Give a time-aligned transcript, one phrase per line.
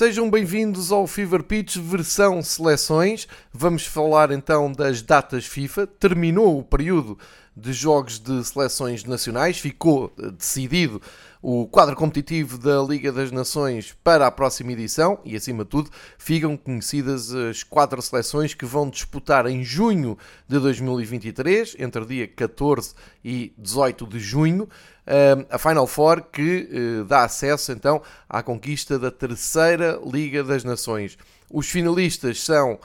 [0.00, 3.28] Sejam bem-vindos ao Fever Pitch versão seleções.
[3.52, 5.86] Vamos falar então das datas FIFA.
[5.86, 7.18] Terminou o período
[7.60, 11.00] de jogos de seleções nacionais, ficou eh, decidido
[11.42, 15.20] o quadro competitivo da Liga das Nações para a próxima edição.
[15.24, 20.58] E, acima de tudo, ficam conhecidas as quatro seleções que vão disputar em junho de
[20.58, 22.94] 2023, entre dia 14
[23.24, 24.68] e 18 de junho,
[25.06, 30.64] eh, a Final Four que eh, dá acesso então à conquista da terceira Liga das
[30.64, 31.18] Nações.
[31.52, 32.78] Os finalistas são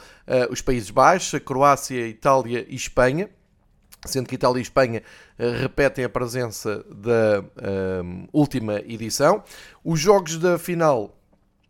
[0.49, 3.29] os Países Baixos, a Croácia, a Itália e Espanha
[4.05, 5.01] sendo que Itália e Espanha
[5.37, 9.43] uh, repetem a presença da uh, última edição.
[9.83, 11.11] Os jogos da final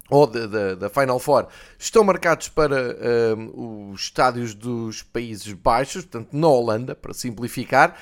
[0.07, 1.47] ou da, da, Final Four
[1.79, 7.97] estão marcados para uh, os estádios dos Países Baixos, portanto na Holanda, para simplificar.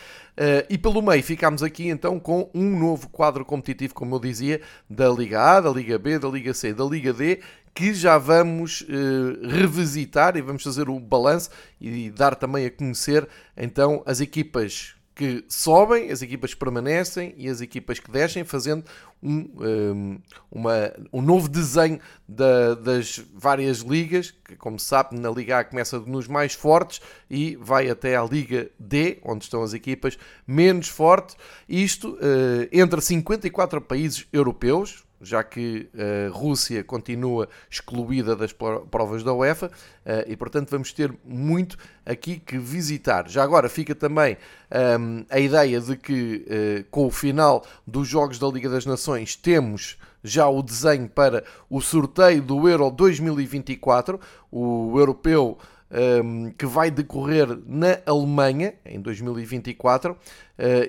[0.70, 5.08] e pelo meio ficámos aqui então com um novo quadro competitivo, como eu dizia, da
[5.08, 7.40] Liga A, da Liga B, da Liga C, da Liga D
[7.74, 11.50] que já vamos uh, revisitar e vamos fazer o balanço
[11.82, 17.48] e dar também a conhecer então as equipas que sobem, as equipas que permanecem e
[17.48, 18.84] as equipas que descem, fazendo
[19.22, 20.18] um, um, ehm,
[20.52, 25.64] uma, um novo desenho da, das várias ligas, que como se sabe na Liga A
[25.64, 30.18] começa nos mais fortes e vai até à Liga D, onde estão as equipas
[30.48, 31.38] menos fortes,
[31.70, 39.34] isto uh, entre 54 países europeus, já que a Rússia continua excluída das provas da
[39.34, 39.72] UEFA
[40.06, 43.28] eh, e, portanto, vamos ter muito aqui que visitar.
[43.30, 44.38] Já agora fica também
[44.72, 48.86] um, ehm, a ideia de que, uh, com o final dos Jogos da Liga das
[48.86, 54.20] Nações, temos já o desenho para o sorteio do Euro 2024,
[54.52, 55.58] o europeu
[55.94, 60.18] um, que vai decorrer na Alemanha em 2024 uh,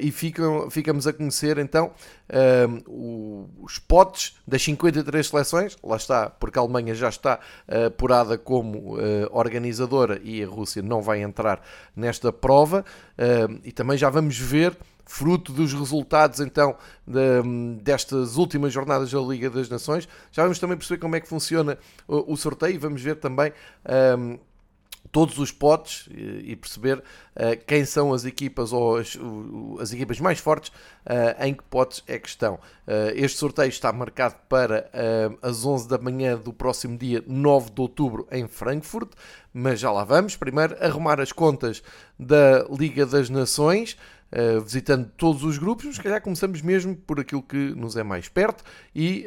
[0.00, 1.92] e ficam, ficamos a conhecer então
[2.68, 8.38] um, os potes das 53 seleções, lá está, porque a Alemanha já está uh, apurada
[8.38, 11.60] como uh, organizadora e a Rússia não vai entrar
[11.94, 12.84] nesta prova
[13.62, 17.42] e também já vamos ver fruto dos resultados então de,
[17.82, 20.08] destas últimas jornadas da Liga das Nações.
[20.32, 21.78] Já vamos também perceber como é que funciona
[22.08, 23.52] o, o sorteio e vamos ver também
[24.18, 24.38] um,
[25.14, 29.16] todos os potes e perceber uh, quem são as equipas ou as,
[29.80, 30.70] as equipas mais fortes
[31.06, 32.58] uh, em que potes é que estão.
[33.14, 34.90] Este sorteio está marcado para
[35.40, 39.12] as 11 da manhã do próximo dia 9 de outubro em Frankfurt,
[39.54, 40.36] mas já lá vamos.
[40.36, 41.82] Primeiro arrumar as contas
[42.18, 43.96] da Liga das Nações.
[44.32, 48.28] Uh, visitando todos os grupos, se calhar começamos mesmo por aquilo que nos é mais
[48.28, 49.24] perto e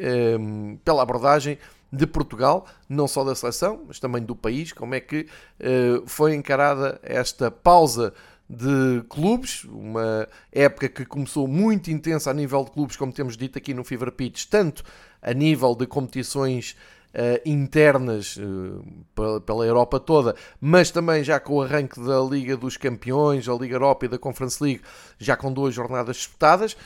[0.84, 1.58] pela abordagem
[1.92, 5.28] de Portugal, não só da seleção, mas também do país, como é que
[5.60, 8.14] uh, foi encarada esta pausa
[8.50, 13.58] de clubes, uma época que começou muito intensa a nível de clubes, como temos dito
[13.58, 14.84] aqui no Fever Pitch, tanto
[15.22, 16.78] a nível de competições
[17.14, 22.78] uh, internas uh, pela, Europa toda, mas também já com o arranque da Liga dos
[22.78, 24.82] Campeões, da Liga Europa e da Conference League,
[25.18, 26.78] já com duas jornadas disputadas.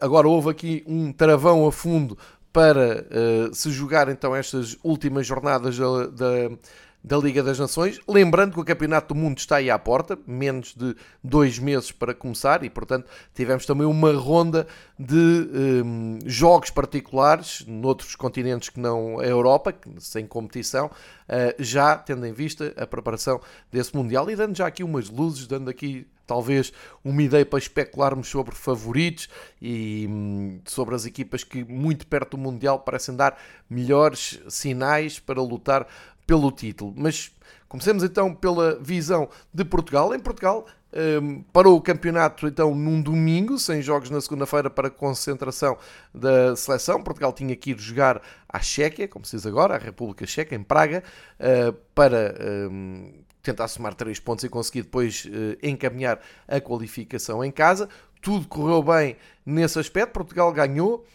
[0.00, 2.18] Agora houve aqui um travão a fundo
[2.54, 6.56] para uh, se jogar então estas últimas jornadas da, da,
[7.02, 8.00] da, Liga das Nações.
[8.08, 12.14] Lembrando que o Campeonato do Mundo está aí à porta, menos de dois meses para
[12.14, 18.78] começar, e portanto tivemos também uma ronda de um, eh, jogos particulares noutros continentes que
[18.78, 23.40] não a Europa, sem competição, uh, já tendo em vista a preparação
[23.72, 26.72] desse Mundial e dando já aqui umas luzes, dando aqui talvez
[27.04, 29.28] uma ideia para especularmos sobre favoritos
[29.60, 33.38] e hum, sobre as equipas que muito perto do Mundial parecem dar
[33.68, 35.86] melhores sinais para lutar
[36.26, 36.94] pelo título.
[36.96, 37.30] Mas
[37.68, 40.14] comecemos então pela visão de Portugal.
[40.14, 45.76] Em Portugal um, parou o campeonato então num domingo, sem jogos na segunda-feira para concentração
[46.14, 47.02] da seleção.
[47.02, 50.62] Portugal tinha que ir jogar à Chequia, como se diz agora, à República Checa, em
[50.62, 51.02] Praga,
[51.40, 52.36] uh, para
[52.70, 57.88] um, tentar somar 3 pontos e conseguir depois uh, encaminhar a qualificação em casa.
[58.20, 60.12] Tudo correu bem nesse aspecto.
[60.12, 61.06] Portugal ganhou.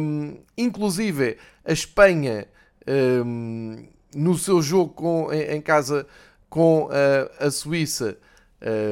[0.00, 2.46] Um, inclusive a Espanha
[3.24, 6.06] um, no seu jogo com, em, casa
[6.50, 8.18] com a, a Suíça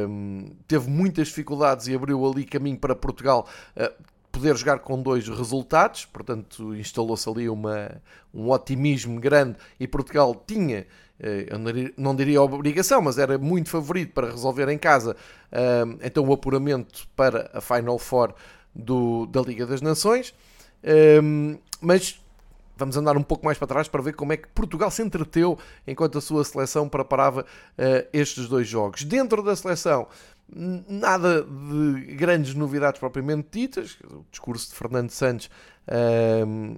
[0.09, 4.05] um, teve muitas dificuldades e abriu ali caminho para Portugal uh,
[4.35, 10.79] poder jogar com dois resultados, portanto instalou-se ali uma, um otimismo grande e Portugal tinha
[10.79, 10.87] eh,
[11.19, 11.59] eu
[11.97, 15.17] não diria obrigação, mas era muito favorito para resolver em casa
[16.03, 18.35] então o apuramento para a Final Four
[18.75, 20.35] do, da Liga das Nações.
[21.81, 22.21] Mas
[22.77, 25.57] vamos andar um pouco mais para trás para ver como é que Portugal se entreteu
[25.87, 27.47] enquanto a sua seleção preparava
[28.13, 29.05] estes dois jogos.
[29.05, 30.09] Dentro da seleção
[30.49, 33.97] nada de grandes novidades propriamente ditas.
[34.05, 35.51] O discurso de Fernando Santos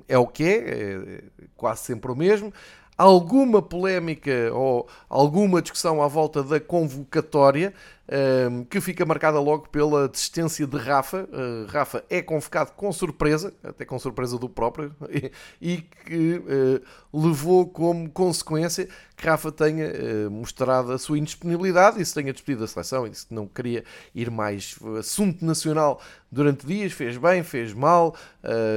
[0.09, 1.23] é o que é, é
[1.57, 2.53] quase sempre o mesmo
[2.97, 7.75] alguma polémica ou alguma discussão à volta da convocatória,
[8.09, 11.29] um, que fica marcada logo pela desistência de Rafa.
[11.33, 16.83] Uh, Rafa é convocado com surpresa, até com surpresa do próprio, e, e que uh,
[17.13, 22.61] levou como consequência que Rafa tenha uh, mostrado a sua indisponibilidade e se tenha despedido
[22.61, 24.77] da seleção e disse que não queria ir mais.
[24.99, 26.01] Assunto nacional
[26.31, 28.15] durante dias, fez bem, fez mal,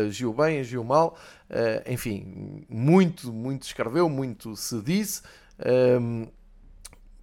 [0.08, 1.18] agiu bem, agiu mal.
[1.86, 5.22] Enfim, muito, muito escreveu, muito se disse.
[6.00, 6.28] Um,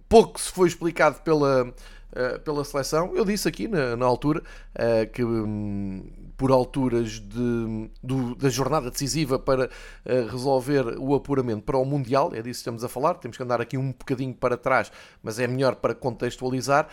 [0.07, 1.73] pouco se foi explicado pela,
[2.17, 3.15] uh, pela seleção.
[3.15, 6.03] Eu disse aqui na, na altura uh, que um,
[6.35, 12.31] por alturas de, do, da jornada decisiva para uh, resolver o apuramento para o Mundial,
[12.33, 14.91] é disso que estamos a falar, temos que andar aqui um bocadinho para trás,
[15.21, 16.87] mas é melhor para contextualizar.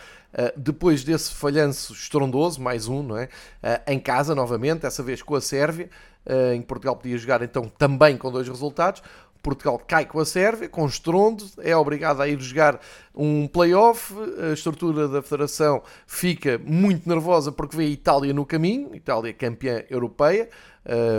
[0.55, 3.29] depois desse falhanço estrondoso, mais um, não é?
[3.87, 5.89] em casa novamente, dessa vez com a Sérvia,
[6.25, 9.01] eh, em Portugal podia jogar então também com dois resultados.
[9.45, 12.81] Portugal cai com a Sérvia, com estrondo, é obrigado a ir jogar
[13.13, 14.11] um play-off.
[14.49, 19.83] A estrutura da federação fica muito nervosa porque vê a Itália no caminho, Itália campeã
[19.87, 20.49] europeia.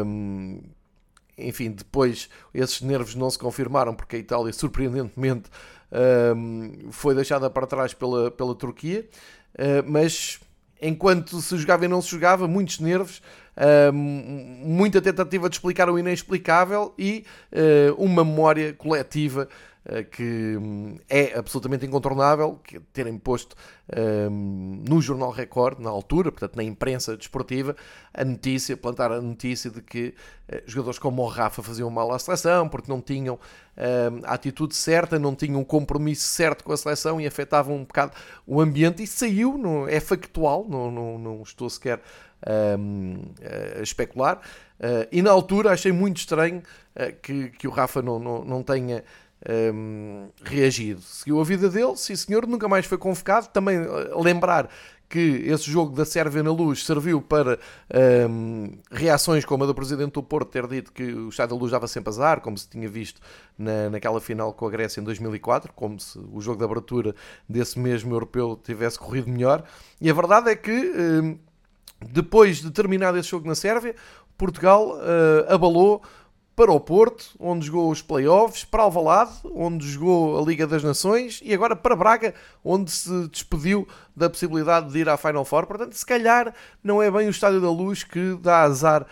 [0.05, 0.61] Um,
[1.39, 5.49] enfim, depois esses nervos não se confirmaram porque a Itália, surpreendentemente,
[6.35, 9.07] um, foi deixada para trás pela, pela Turquia.
[9.55, 10.41] Uh, mas
[10.83, 13.23] enquanto se jogava e não se jogava, muitos nervos
[13.93, 19.49] muita tentativa de explicar o inexplicável e uh, uma memória coletiva
[19.87, 23.57] uh, que um, é absolutamente incontornável, que terem posto
[24.85, 27.77] no Jornal Record, na altura, portanto na imprensa desportiva,
[28.13, 30.13] a notícia, plantar a notícia de que
[30.53, 33.39] uh, jogadores como o Rafa faziam mal à seleção, porque não tinham
[34.25, 38.13] a atitude certa, não tinham um compromisso certo com a seleção e afetavam um bocado
[38.47, 39.03] o ambiente.
[39.03, 42.01] E saiu, é factual, não, não, não estou sequer
[42.47, 44.41] a especular.
[44.79, 46.63] Uh, e na altura achei muito estranho
[46.95, 49.03] uh, que, que o Rafa não, não, não tenha
[49.75, 51.01] um, reagido.
[51.01, 53.49] Seguiu a vida dele, sim senhor, nunca mais foi convocado.
[53.49, 53.79] Também
[54.23, 54.69] lembrar
[55.09, 57.59] que esse jogo da Sérvia na Luz serviu para
[58.29, 61.71] um, reações como a do Presidente do Porto ter dito que o Estado da Luz
[61.71, 63.21] dava sempre azar, como se tinha visto
[63.57, 67.15] na, naquela final com a Grécia em 2004, como se o jogo de abertura
[67.49, 69.63] desse mesmo europeu tivesse corrido melhor.
[70.01, 71.39] E a verdade é que um,
[72.01, 73.95] depois de terminado esse jogo na Sérvia,
[74.37, 76.03] Portugal uh, abalou
[76.57, 81.39] para o Porto, onde jogou os playoffs, para Alvalade, onde jogou a Liga das Nações,
[81.45, 82.35] e agora para Braga,
[82.65, 83.87] onde se despediu
[84.17, 85.67] da possibilidade de ir à Final Four.
[85.67, 89.07] Portanto, se calhar não é bem o Estádio da Luz que dá azar uh,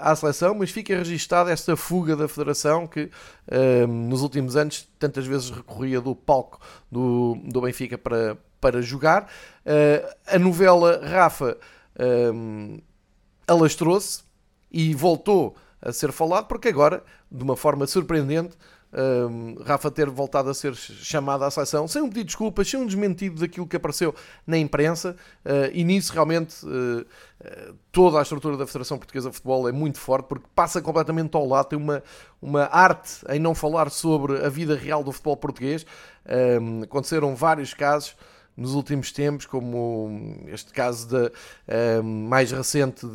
[0.00, 5.24] à seleção, mas fica registada esta fuga da Federação que uh, nos últimos anos tantas
[5.24, 9.30] vezes recorria do palco do, do Benfica para, para jogar.
[9.64, 11.56] Uh, a novela Rafa
[11.98, 12.78] um,
[13.46, 14.22] alastrou-se
[14.70, 18.56] e voltou a ser falado, porque agora, de uma forma surpreendente,
[18.90, 22.80] um, Rafa ter voltado a ser chamado à seleção sem um pedido de desculpas, sem
[22.80, 24.14] um desmentido daquilo que apareceu
[24.46, 25.14] na imprensa,
[25.44, 27.06] uh, e nisso realmente uh,
[27.92, 31.46] toda a estrutura da Federação Portuguesa de Futebol é muito forte porque passa completamente ao
[31.46, 32.02] lado, tem uma,
[32.40, 35.84] uma arte em não falar sobre a vida real do futebol português.
[36.60, 38.16] Um, aconteceram vários casos
[38.58, 43.06] nos últimos tempos, como este caso da, uh, mais recente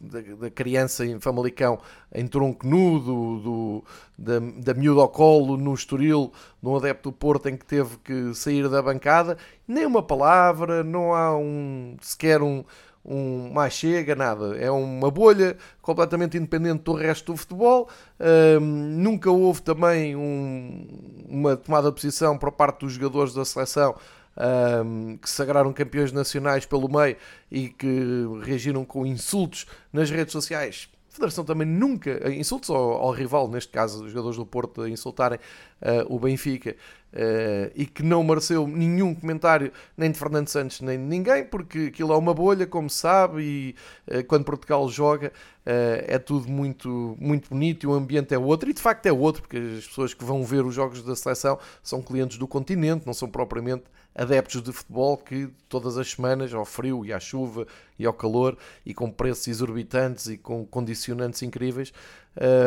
[0.00, 1.78] da criança em Famalicão
[2.10, 3.84] em tronco nu, do, do,
[4.16, 8.34] da, da miúda ao colo no Estoril, num adepto do Porto em que teve que
[8.34, 9.36] sair da bancada,
[9.68, 12.64] nem uma palavra, não há um, sequer um,
[13.04, 14.56] um mais chega, nada.
[14.56, 17.90] É uma bolha completamente independente do resto do futebol.
[18.18, 20.86] Uh, nunca houve também um,
[21.28, 23.94] uma tomada de posição por parte dos jogadores da seleção
[24.36, 27.16] um, que sagraram campeões nacionais pelo meio
[27.50, 30.88] e que reagiram com insultos nas redes sociais.
[31.10, 35.38] A Federação também nunca, insultos ao, ao rival, neste caso os jogadores do Porto insultarem
[35.82, 36.74] uh, o Benfica,
[37.12, 41.90] Uh, e que não mereceu nenhum comentário nem de Fernando Santos nem de ninguém, porque
[41.92, 43.74] aquilo é uma bolha, como se sabe, e
[44.10, 48.70] uh, quando Portugal joga uh, é tudo muito, muito bonito e o ambiente é outro,
[48.70, 51.58] e de facto é outro, porque as pessoas que vão ver os jogos da seleção
[51.82, 56.64] são clientes do continente, não são propriamente adeptos de futebol que todas as semanas, ao
[56.64, 57.66] frio e à chuva
[57.98, 61.92] e ao calor, e com preços exorbitantes e com condicionantes incríveis,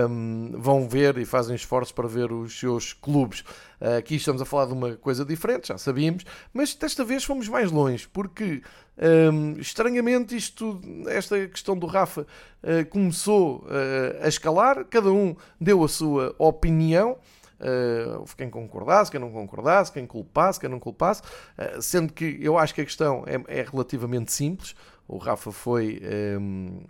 [0.10, 3.42] um, vão ver e fazem esforços para ver os seus clubes.
[3.82, 7.48] Uh, aqui estamos a falar de uma coisa diferente, já sabíamos, mas desta vez fomos
[7.48, 8.62] mais longe, porque
[8.98, 15.84] um, estranhamente isto, esta questão do Rafa uh, começou uh, a escalar, cada um deu
[15.84, 17.18] a sua opinião.
[17.58, 22.58] Uh, quem concordasse, quem não concordasse, quem culpasse, quem não culpasse, uh, sendo que eu
[22.58, 24.76] acho que a questão é, é relativamente simples.
[25.08, 26.02] O Rafa foi
[26.40, 26.82] um,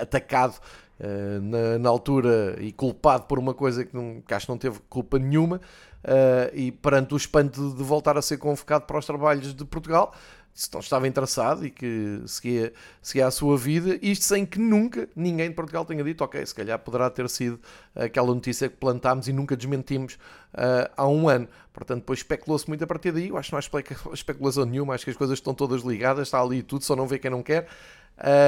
[0.00, 0.58] atacado
[1.00, 4.58] uh, na, na, altura e culpado por uma coisa que, não, que acho que não
[4.58, 9.06] teve culpa nenhuma, uh, e perante o espanto de voltar a ser convocado para os
[9.06, 10.14] trabalhos de Portugal,
[10.54, 15.08] se não estava interessado e que seguia, seguia a sua vida, isto sem que nunca
[15.16, 17.58] ninguém de Portugal tenha dito, ok, se calhar poderá ter sido
[17.94, 20.14] aquela notícia que plantámos e nunca desmentimos
[20.54, 21.48] uh, há um ano.
[21.72, 25.04] Portanto, depois especulou-se muito a partir daí, eu acho que não há especulação nenhuma, acho
[25.04, 27.66] que as coisas estão todas ligadas, está ali tudo, só não vê quem não quer,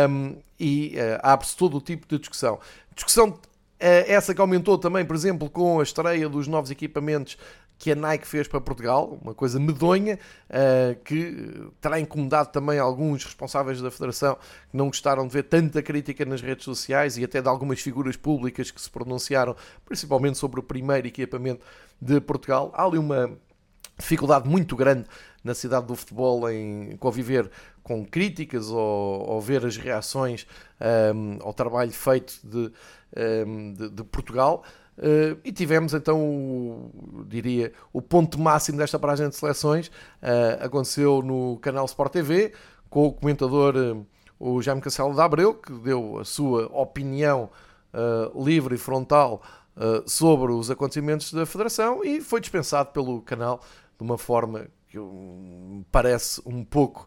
[0.09, 2.59] um, e uh, abre-se todo o tipo de discussão.
[2.95, 3.39] Discussão uh,
[3.81, 7.37] essa que aumentou também, por exemplo, com a estreia dos novos equipamentos
[7.77, 10.19] que a Nike fez para Portugal, uma coisa medonha,
[10.49, 14.37] uh, que terá incomodado também alguns responsáveis da Federação
[14.71, 18.17] que não gostaram de ver tanta crítica nas redes sociais e até de algumas figuras
[18.17, 21.65] públicas que se pronunciaram, principalmente sobre o primeiro equipamento
[22.01, 22.73] de Portugal.
[22.75, 23.37] Há ali uma
[23.99, 25.07] dificuldade muito grande
[25.43, 27.51] na cidade do futebol em conviver
[27.83, 30.47] com críticas ou, ou ver as reações
[31.15, 32.73] um, ao trabalho feito de,
[33.47, 34.65] um, de, de Portugal.
[34.97, 39.89] Uh, e tivemos então, o, diria, o ponto máximo desta paragem de seleções.
[39.89, 42.53] Uh, aconteceu no canal Sport TV,
[42.89, 44.07] com o comentador uh,
[44.39, 47.51] o Jaime Castelo da Abreu, que deu a sua opinião
[48.35, 49.41] livre e frontal
[50.05, 53.61] sobre os acontecimentos da Federação e foi dispensado pelo canal
[53.99, 57.07] de uma forma que me parece um pouco.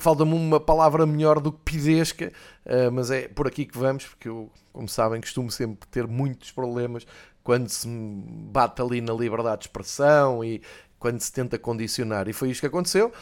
[0.00, 2.32] Falta-me uma palavra melhor do que pidesca,
[2.66, 6.50] uh, mas é por aqui que vamos, porque eu, como sabem, costumo sempre ter muitos
[6.50, 7.06] problemas
[7.44, 10.60] quando se bate ali na liberdade de expressão e
[10.98, 12.28] quando se tenta condicionar.
[12.28, 13.12] E foi isto que aconteceu.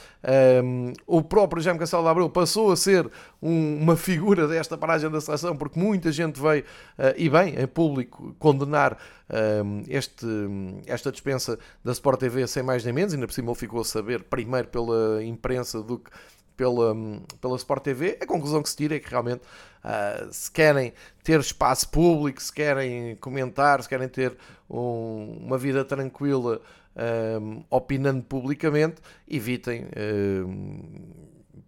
[0.65, 5.11] Um, o próprio Jaime Castelo de Abreu passou a ser um, uma figura desta paragem
[5.11, 6.65] da seleção, porque muita gente veio,
[6.99, 8.99] uh, e bem, em público, condenar
[9.65, 10.27] um, este,
[10.87, 13.13] esta dispensa da Sport TV sem mais nem menos.
[13.13, 16.11] Ainda por cima ele ficou a saber primeiro pela imprensa do que
[16.57, 16.95] pela,
[17.41, 19.43] pela Sport TV, a conclusão que se tira é que realmente
[19.85, 20.93] uh, se querem
[21.23, 24.37] ter espaço público, se querem comentar, se querem ter
[24.69, 26.61] um, uma vida tranquila,
[26.97, 28.97] um, opinando publicamente,
[29.29, 29.87] evitem
[30.47, 30.81] um,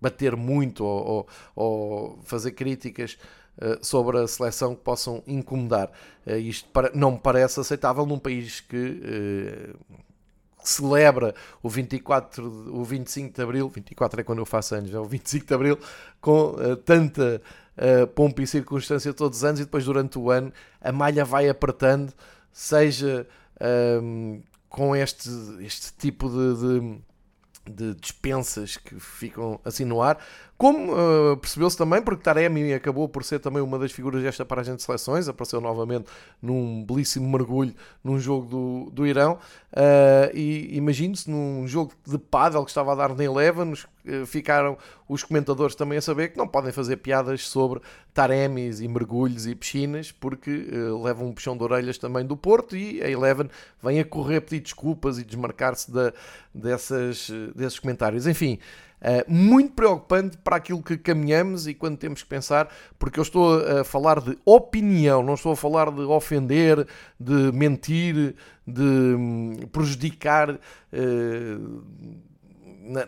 [0.00, 3.18] bater muito ou, ou, ou fazer críticas
[3.58, 5.90] uh, sobre a seleção que possam incomodar.
[6.26, 9.96] Uh, isto não me parece aceitável num país que uh,
[10.62, 12.44] celebra o 24,
[12.74, 15.78] o 25 de Abril, 24 é quando eu faço anos, é o 25 de Abril,
[16.20, 17.40] com tanta
[18.14, 22.12] pompa e circunstância todos os anos e depois durante o ano a malha vai apertando,
[22.52, 23.26] seja
[24.68, 25.28] com este,
[25.60, 27.00] este tipo de, de
[27.68, 30.18] de dispensas que ficam assim no ar,
[30.58, 34.74] como uh, percebeu-se também, porque Taremi acabou por ser também uma das figuras desta paragem
[34.74, 36.06] de seleções, apareceu novamente
[36.42, 37.72] num belíssimo mergulho
[38.02, 42.96] num jogo do, do Irão, uh, e imagine-se num jogo de pádel que estava a
[42.96, 44.76] dar na Eleven, uh, ficaram
[45.08, 47.80] os comentadores também a saber que não podem fazer piadas sobre
[48.12, 50.50] Taremis e mergulhos e piscinas, porque
[51.02, 53.48] levam um puxão de orelhas também do Porto, e a Eleven
[53.80, 56.12] vem a correr pedir desculpas e desmarcar-se de,
[56.52, 58.26] dessas, desses comentários.
[58.26, 58.58] Enfim,
[58.98, 63.60] Uh, muito preocupante para aquilo que caminhamos e quando temos que pensar, porque eu estou
[63.60, 66.84] a falar de opinião, não estou a falar de ofender,
[67.18, 68.34] de mentir,
[68.66, 70.50] de um, prejudicar.
[70.92, 71.84] Uh,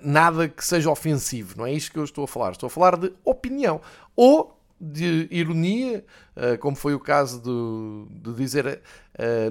[0.03, 2.53] nada que seja ofensivo, não é isto que eu estou a falar.
[2.53, 3.81] Estou a falar de opinião
[4.15, 6.05] ou de ironia,
[6.37, 8.81] uh, como foi o caso de, de dizer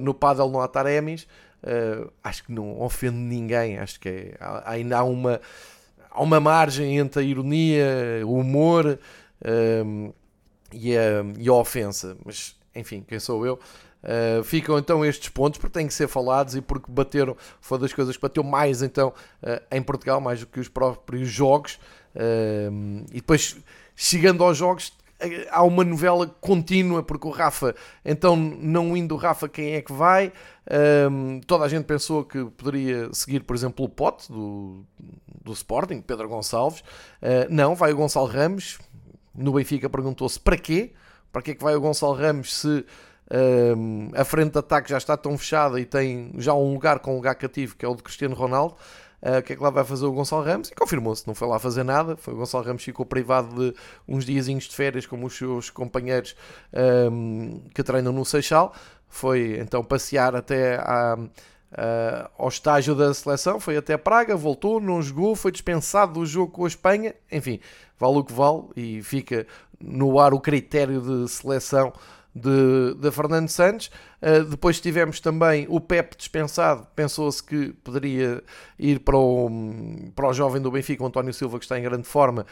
[0.02, 1.28] no Padel no Ataremis.
[2.24, 5.40] acho que não ofende ninguém, acho que é, ainda há uma
[6.10, 8.98] há uma margem entre a ironia, o humor
[9.84, 10.12] um,
[10.72, 12.16] e, a, e, a, ofensa.
[12.24, 13.58] Mas, enfim, quem sou eu?
[14.02, 17.92] Uh, ficam então estes pontos porque têm que ser falados e porque bateram, foi das
[17.92, 19.12] coisas que bateu mais então
[19.42, 21.78] uh, em Portugal, mais do que os próprios jogos.
[22.14, 23.56] Uh, e depois,
[23.94, 24.92] chegando aos jogos,
[25.50, 27.74] há uma novela contínua, porque o Rafa,
[28.04, 30.32] então não indo o Rafa, quem é que vai?
[31.10, 34.84] Um, toda a gente pensou que poderia seguir, por exemplo, o Pote do,
[35.42, 36.80] do Sporting, Pedro Gonçalves.
[36.80, 38.78] Uh, não, vai o Gonçalo Ramos.
[39.34, 40.92] No Benfica perguntou-se para quê?
[41.32, 42.84] Para que é que vai o Gonçalo Ramos se
[43.76, 47.12] um, a frente de ataque já está tão fechada e tem já um lugar com
[47.12, 48.74] um lugar cativo, que é o de Cristiano Ronaldo?
[49.22, 50.70] Uh, o que é que lá vai fazer o Gonçalo Ramos?
[50.70, 52.16] E confirmou-se, não foi lá fazer nada.
[52.16, 53.76] Foi o Gonçalo Ramos ficou privado de
[54.08, 56.34] uns diazinhos de férias, como os seus companheiros
[57.12, 58.74] um, que treinam no Seixal.
[59.08, 61.18] Foi então passear até à,
[61.70, 66.50] Uh, ao estágio da seleção, foi até Praga, voltou, não jogou, foi dispensado do jogo
[66.50, 67.14] com a Espanha.
[67.30, 67.60] Enfim,
[67.96, 69.46] vale o que vale e fica
[69.80, 71.92] no ar o critério de seleção
[72.34, 73.90] de, de Fernando Santos.
[74.22, 76.86] Uh, depois tivemos também o Pep dispensado.
[76.94, 78.42] Pensou-se que poderia
[78.78, 79.50] ir para o,
[80.14, 82.46] para o jovem do Benfica, o António Silva, que está em grande forma.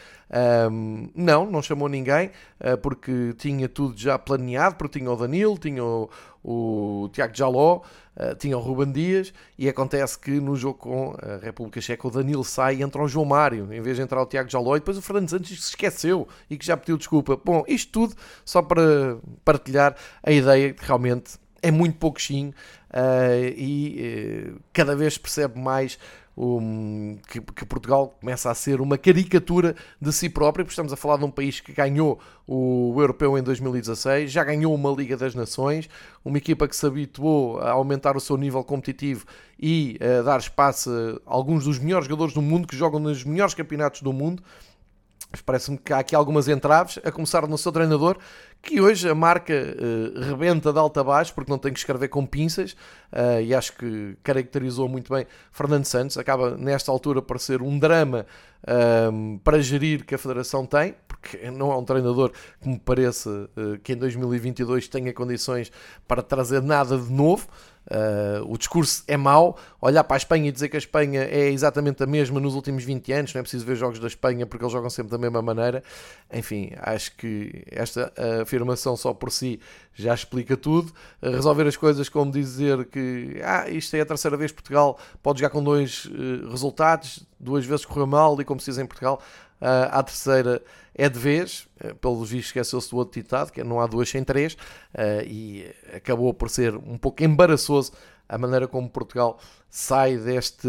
[0.71, 5.57] Um, não, não chamou ninguém, uh, porque tinha tudo já planeado, porque tinha o Danilo,
[5.57, 6.09] tinha o,
[6.43, 7.81] o Tiago Jaló,
[8.15, 12.11] uh, tinha o Ruben Dias, e acontece que no jogo com a República Checa o
[12.11, 14.79] Danilo sai e entra o João Mário, em vez de entrar o Tiago Jaló, e
[14.79, 17.39] depois o Fernando Santos se esqueceu e que já pediu desculpa.
[17.43, 22.53] Bom, isto tudo só para partilhar a ideia que realmente é muito pouquinho
[22.89, 25.99] uh, e uh, cada vez percebe mais
[26.39, 30.95] um, que, que, Portugal começa a ser uma caricatura de si próprio, porque estamos a
[30.95, 35.35] falar de um país que ganhou o Europeu em 2016, já ganhou uma Liga das
[35.35, 35.89] Nações,
[36.23, 39.25] uma equipa que se habituou a aumentar o seu nível competitivo
[39.59, 40.89] e a dar espaço
[41.27, 44.41] a alguns dos melhores jogadores do mundo que jogam nos melhores campeonatos do mundo.
[45.45, 48.17] Parece-me que há aqui algumas entraves, a começar no seu treinador,
[48.61, 52.07] que hoje a marca uh, rebenta de alta a baixo, porque não tem que escrever
[52.07, 52.73] com pinças,
[53.13, 56.17] uh, e acho que caracterizou muito bem Fernando Santos.
[56.17, 58.25] Acaba, nesta altura, por ser um drama
[58.67, 63.29] ehm, para gerir que a Federação tem, porque não é um treinador que me pareça
[63.29, 65.71] uh, que em 2022 tenha condições
[66.07, 67.47] para trazer nada de novo.
[67.87, 69.57] Uh, o discurso é mau.
[69.81, 72.83] Olhar para a Espanha e dizer que a Espanha é exatamente a mesma nos últimos
[72.83, 75.41] 20 anos, não é preciso ver jogos da Espanha porque eles jogam sempre da mesma
[75.41, 75.83] maneira.
[76.31, 79.59] Enfim, acho que esta afirmação só por si
[79.93, 80.93] já explica tudo.
[81.21, 84.99] Uh, resolver as coisas como dizer que ah, isto é a terceira vez que Portugal
[85.23, 88.85] pode jogar com dois uh, resultados, duas vezes correu mal e como se diz em
[88.85, 89.19] Portugal,
[89.61, 90.61] Uh, à terceira
[90.95, 94.09] é de vez, uh, pelo visto esqueceu-se do outro ditado, que é não há duas
[94.09, 97.91] sem três, uh, e acabou por ser um pouco embaraçoso
[98.29, 99.39] a maneira como Portugal
[99.71, 100.67] sai deste,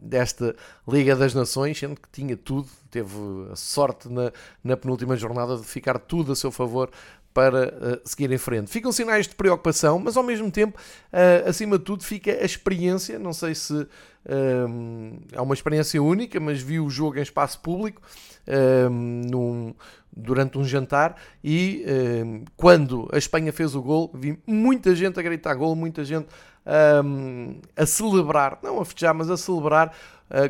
[0.00, 0.54] desta
[0.86, 3.14] Liga das Nações, sendo que tinha tudo, teve
[3.50, 6.90] a sorte na, na penúltima jornada de ficar tudo a seu favor
[7.38, 8.68] para uh, seguir em frente.
[8.68, 13.16] Ficam sinais de preocupação, mas ao mesmo tempo, uh, acima de tudo, fica a experiência.
[13.16, 13.88] Não sei se uh,
[15.30, 18.02] é uma experiência única, mas vi o jogo em espaço público
[18.90, 19.74] num,
[20.10, 21.84] durante um jantar e
[22.56, 26.28] quando a Espanha fez o gol, vi muita gente a gritar gol, muita gente
[27.76, 29.94] a celebrar, não a festejar, mas a celebrar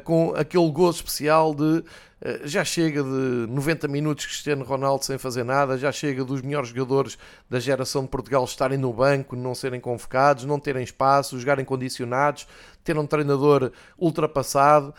[0.04, 1.84] com aquele gozo especial de
[2.20, 6.70] eh, já chega de 90 minutos Cristiano Ronaldo sem fazer nada, já chega dos melhores
[6.70, 7.16] jogadores
[7.48, 12.48] da geração de Portugal estarem no banco, não serem convocados, não terem espaço, jogarem condicionados,
[12.82, 14.92] ter um treinador ultrapassado.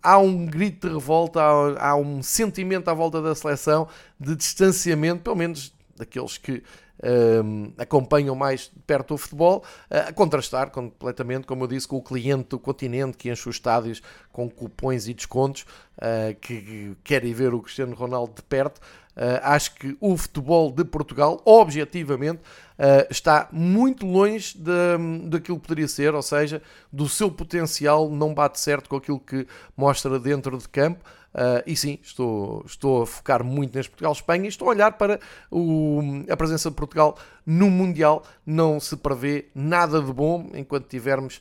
[0.00, 5.36] Há um grito de revolta, há um sentimento à volta da seleção de distanciamento, pelo
[5.36, 6.62] menos daqueles que
[7.04, 12.50] um, acompanham mais perto o futebol, a contrastar completamente, como eu disse, com o cliente
[12.50, 15.66] do continente que enche os estádios com cupões e descontos,
[15.98, 18.80] uh, que querem ver o Cristiano Ronaldo de perto.
[19.16, 25.68] Uh, acho que o futebol de Portugal, objetivamente, uh, está muito longe de, daquilo que
[25.68, 26.60] poderia ser, ou seja,
[26.92, 31.04] do seu potencial não bate certo com aquilo que mostra dentro de campo.
[31.34, 35.18] Uh, e sim, estou, estou a focar muito neste Portugal-Espanha e estou a olhar para
[35.50, 38.22] o, a presença de Portugal no Mundial.
[38.46, 41.40] Não se prevê nada de bom enquanto tivermos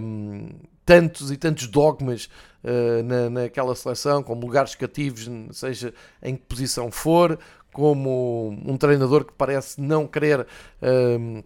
[0.00, 0.50] um,
[0.84, 2.28] tantos e tantos dogmas
[2.62, 7.38] uh, na, naquela seleção, como lugares cativos, seja em que posição for,
[7.72, 10.46] como um treinador que parece não querer.
[10.80, 11.42] Um,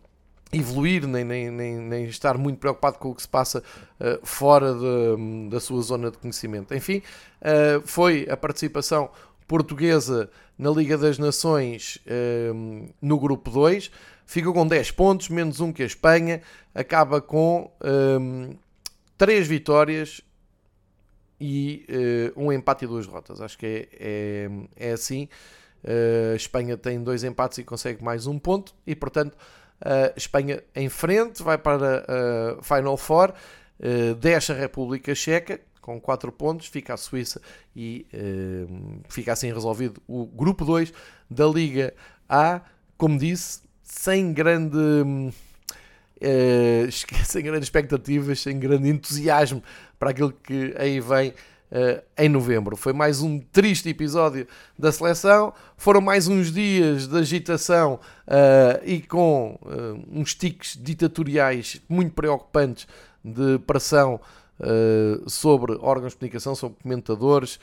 [0.52, 3.60] evoluir, nem, nem, nem, nem, estar muito preocupado com o que se passa
[3.98, 6.74] uh, fora de, da sua zona de conhecimento.
[6.74, 7.02] Enfim,
[7.40, 9.10] uh, foi a participação
[9.48, 13.90] portuguesa na Liga das Nações uh, no grupo 2,
[14.26, 16.42] fica com 10 pontos, menos um que a Espanha,
[16.74, 17.70] acaba com
[18.20, 18.54] um,
[19.16, 20.20] 3 vitórias
[21.40, 21.84] e
[22.36, 23.40] um empate e duas derrotas.
[23.40, 23.88] Acho que é,
[24.78, 25.28] é, é assim.
[26.32, 29.36] a Espanha tem dois empates e consegue mais um ponto, e portanto
[29.82, 33.32] Uh, Espanha em frente, vai para a uh, Final Four,
[33.80, 37.42] uh, deixa a República Checa com 4 pontos, fica a Suíça
[37.74, 38.06] e
[39.08, 40.92] fica assim resolvido o grupo 2
[41.28, 41.92] da Liga
[42.28, 42.60] A,
[42.96, 44.78] como disse, sem grande.
[47.26, 49.60] sem grandes expectativas, sem grande entusiasmo
[49.98, 51.34] para aquilo que aí vem
[52.18, 52.76] em novembro.
[52.76, 54.46] Foi mais um triste episódio
[54.78, 55.54] da seleção.
[55.76, 62.86] Foram mais uns dias de agitação uh, e com uh, uns tiques ditatoriais muito preocupantes
[63.24, 64.20] de pressão
[65.26, 67.58] sobre órgãos de comunicação, sobre comentadores.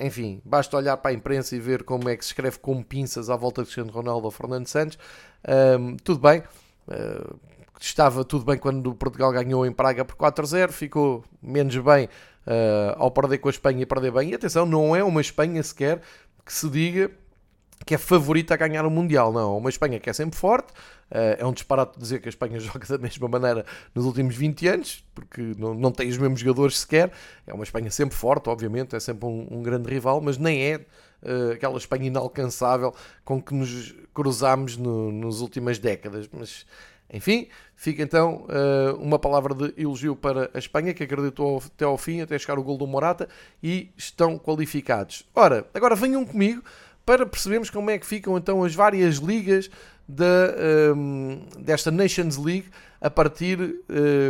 [0.00, 3.28] enfim, basta olhar para a imprensa e ver como é que se escreve com pinças
[3.28, 4.96] à volta de Cristiano Ronaldo ou Fernando Santos.
[6.04, 6.44] tudo bem
[7.80, 12.08] estava tudo bem quando Portugal ganhou em Praga por 4-0, ficou menos bem
[12.46, 14.30] uh, ao perder com a Espanha e perder bem.
[14.30, 16.00] E atenção, não é uma Espanha sequer
[16.44, 17.10] que se diga
[17.84, 19.32] que é favorita a ganhar o Mundial.
[19.32, 20.72] Não, uma Espanha que é sempre forte.
[21.10, 24.68] Uh, é um disparate dizer que a Espanha joga da mesma maneira nos últimos 20
[24.68, 27.12] anos, porque não, não tem os mesmos jogadores sequer.
[27.46, 30.76] É uma Espanha sempre forte, obviamente, é sempre um, um grande rival, mas nem é
[31.22, 36.28] uh, aquela Espanha inalcançável com que nos cruzámos no, nas últimas décadas.
[36.32, 36.64] Mas,
[37.12, 41.98] enfim, fica então uh, uma palavra de elogio para a Espanha, que acreditou até ao
[41.98, 43.28] fim, até chegar o gol do Morata,
[43.62, 45.24] e estão qualificados.
[45.34, 46.62] Ora, agora venham comigo
[47.04, 49.70] para percebermos como é que ficam então as várias ligas
[50.96, 52.68] um, desta Nations League
[53.00, 53.58] a partir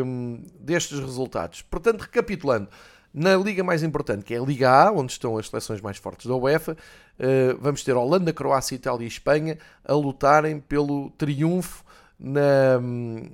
[0.05, 1.63] um, destes resultados.
[1.63, 2.69] Portanto, recapitulando,
[3.13, 6.27] na liga mais importante, que é a Liga A, onde estão as seleções mais fortes
[6.27, 11.85] da UEFA, uh, vamos ter Holanda, Croácia, Itália e Espanha a lutarem pelo triunfo
[12.25, 12.81] na,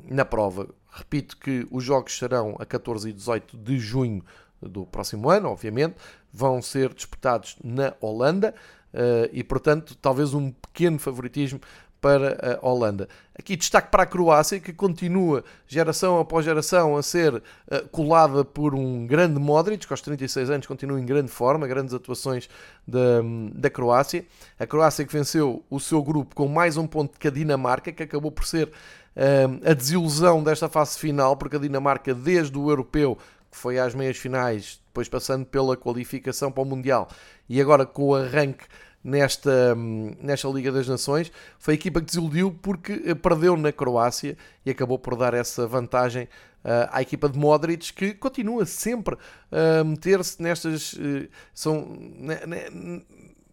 [0.08, 0.68] na prova.
[0.90, 4.24] Repito que os jogos serão a 14 e 18 de junho
[4.60, 5.94] do próximo ano, obviamente,
[6.32, 8.54] vão ser disputados na Holanda.
[8.92, 11.60] Uh, e, portanto, talvez um pequeno favoritismo
[12.00, 13.08] para a Holanda.
[13.38, 17.42] Aqui destaque para a Croácia, que continua geração após geração a ser uh,
[17.90, 22.48] colada por um grande Modric, que aos 36 anos continua em grande forma, grandes atuações
[22.86, 23.22] da,
[23.54, 24.24] da Croácia.
[24.58, 28.02] A Croácia que venceu o seu grupo com mais um ponto que a Dinamarca, que
[28.02, 33.16] acabou por ser uh, a desilusão desta fase final, porque a Dinamarca, desde o europeu,
[33.50, 37.08] que foi às meias finais, depois passando pela qualificação para o Mundial
[37.48, 38.64] e agora com o arranque
[39.02, 39.74] nesta,
[40.20, 44.70] nesta Liga das Nações, foi a equipa que desiludiu porque eh, perdeu na Croácia e
[44.70, 46.24] acabou por dar essa vantagem
[46.64, 49.16] uh, à equipa de Modric, que continua sempre
[49.50, 50.92] a meter-se nestas.
[50.92, 51.98] Uh, são,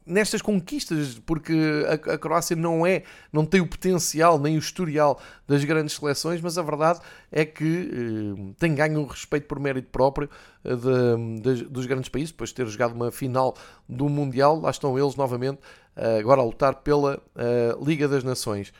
[0.07, 1.53] nestas conquistas, porque
[1.87, 6.41] a, a, Croácia não é, não tem o potencial nem o historial das grandes seleções,
[6.41, 6.99] mas a verdade
[7.31, 10.29] é que eh, tem ganho um respeito por mérito próprio
[10.63, 13.55] eh, de, de, dos grandes países, depois de ter jogado uma final
[13.87, 15.59] do Mundial, lá estão eles novamente
[15.95, 18.71] eh, agora a lutar pela eh, Liga das Nações.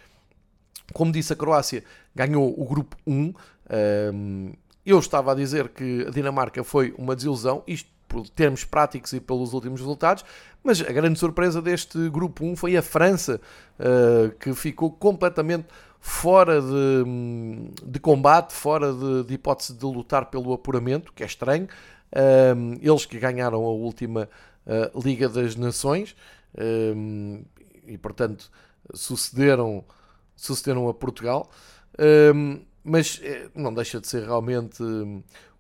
[0.94, 1.84] Como disse, a Croácia
[2.16, 3.34] ganhou o grupo 1.
[3.70, 4.12] Eh,
[4.86, 9.20] eu estava a dizer que a Dinamarca foi uma desilusão, isto por termos práticos e
[9.20, 10.24] pelos últimos resultados,
[10.64, 13.40] mas a grande surpresa deste grupo 1 foi a França,
[13.80, 15.68] uh, que ficou completamente
[16.00, 17.04] fora de,
[17.86, 21.68] de combate, fora de, de, hipótese de lutar pelo apuramento, que é estranho.
[22.12, 24.30] Uh, eles que ganharam a última
[24.66, 26.16] uh, Liga das Nações
[27.86, 28.50] e, portanto,
[28.94, 29.84] sucederam,
[30.36, 31.50] sucederam a Portugal.
[32.84, 34.82] mas eh, não deixa de ser realmente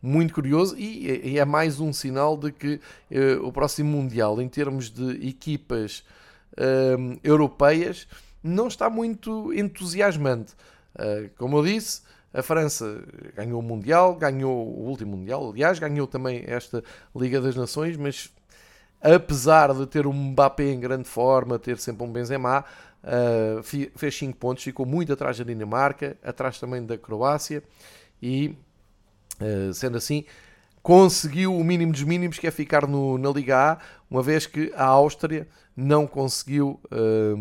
[0.02, 2.80] muito curioso e, e é mais um sinal de que
[3.12, 6.04] uh, o próximo Mundial, em termos de equipas
[6.54, 8.08] uh, europeias,
[8.44, 10.54] não está muito entusiasmante.
[10.96, 12.02] Uh, como eu disse,
[12.34, 13.04] a França
[13.36, 16.84] ganhou o Mundial, ganhou o último Mundial, aliás, ganhou também esta
[17.16, 18.32] Liga das Nações, mas
[19.02, 22.64] apesar de ter um Mbappé em grande forma, ter sempre um Benzema,
[23.04, 27.64] uh, fez 5 pontos, ficou muito atrás da Dinamarca, atrás também da Croácia
[28.22, 28.56] e
[29.40, 30.26] eh, sendo assim,
[30.82, 33.78] conseguiu o mínimo dos mínimos, que é ficar no, na Liga A,
[34.10, 37.38] uma vez que a Áustria não conseguiu uh,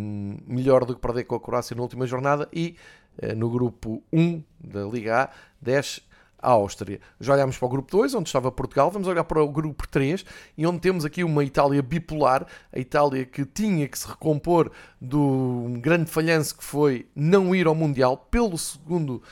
[0.47, 2.77] melhor do que perder com a Croácia na última jornada e
[3.23, 5.31] uh, no grupo 1 da Liga A
[5.63, 6.03] desce
[6.39, 7.01] a Áustria.
[7.21, 10.25] Já olhámos para o grupo 2, onde estava Portugal, vamos olhar para o grupo 3,
[10.59, 15.79] e onde temos aqui uma Itália bipolar, a Itália que tinha que se recompor do
[15.81, 19.23] grande falhanço que foi não ir ao Mundial pelo segundo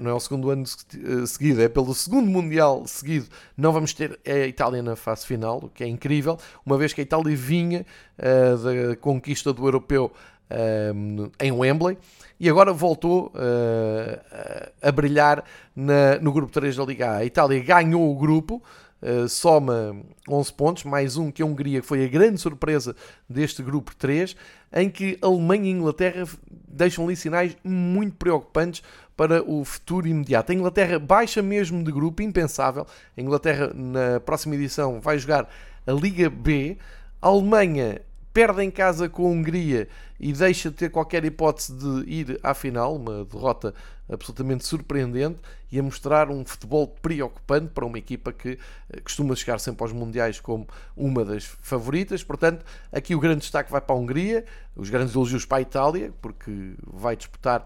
[0.00, 4.18] não é o segundo ano eh, seguido, é pelo segundo Mundial seguido, não vamos ter
[4.26, 6.36] a Itália na fase final, o que é incrível,
[6.66, 7.86] uma vez que a Itália vinha
[8.18, 10.12] uh, da conquista do europeu
[10.50, 11.96] uh, em Wembley
[12.40, 17.16] e agora voltou uh, a brilhar na, no grupo 3 da Liga A.
[17.16, 18.62] A Itália ganhou o grupo.
[19.00, 19.96] Uh, soma
[20.28, 22.96] 11 pontos, mais um que a Hungria, que foi a grande surpresa
[23.28, 24.34] deste grupo 3,
[24.72, 28.82] em que Alemanha e Inglaterra deixam ali sinais muito preocupantes
[29.16, 30.52] para o futuro imediato.
[30.52, 32.86] A Inglaterra baixa mesmo de grupo, impensável.
[33.16, 35.48] A Inglaterra, na próxima edição, vai jogar
[35.86, 36.78] a Liga B.
[37.20, 38.00] A Alemanha
[38.38, 39.88] perde em casa com a Hungria
[40.20, 43.74] e deixa de ter qualquer hipótese de ir à final, uma derrota
[44.08, 45.40] absolutamente surpreendente
[45.72, 48.56] e a mostrar um futebol preocupante para uma equipa que
[48.90, 52.22] eh, costuma chegar sempre aos Mundiais como uma das favoritas.
[52.22, 54.44] Portanto, aqui o grande destaque vai para a Hungria,
[54.76, 57.64] os grandes elogios para a Itália, porque vai disputar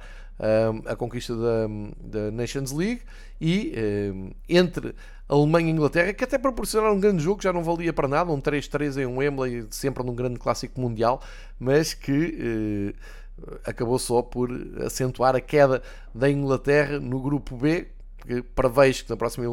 [0.87, 1.67] a conquista da,
[2.01, 3.03] da, Nations League
[3.41, 3.73] e
[4.49, 4.95] entre
[5.29, 8.41] Alemanha e Inglaterra, que até proporcionaram um grande jogo, já não valia para nada, um
[8.41, 11.23] 3-3 em um Wembley, sempre num grande clássico mundial,
[11.59, 12.95] mas que
[13.41, 14.51] uh, acabou só por
[14.85, 15.83] acentuar a queda
[16.15, 17.89] da Inglaterra no grupo B,
[18.23, 19.47] porque prevejo que na próxima,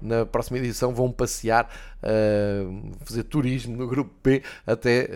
[0.00, 1.68] na próxima edição vão passear,
[3.04, 5.06] fazer turismo no grupo B até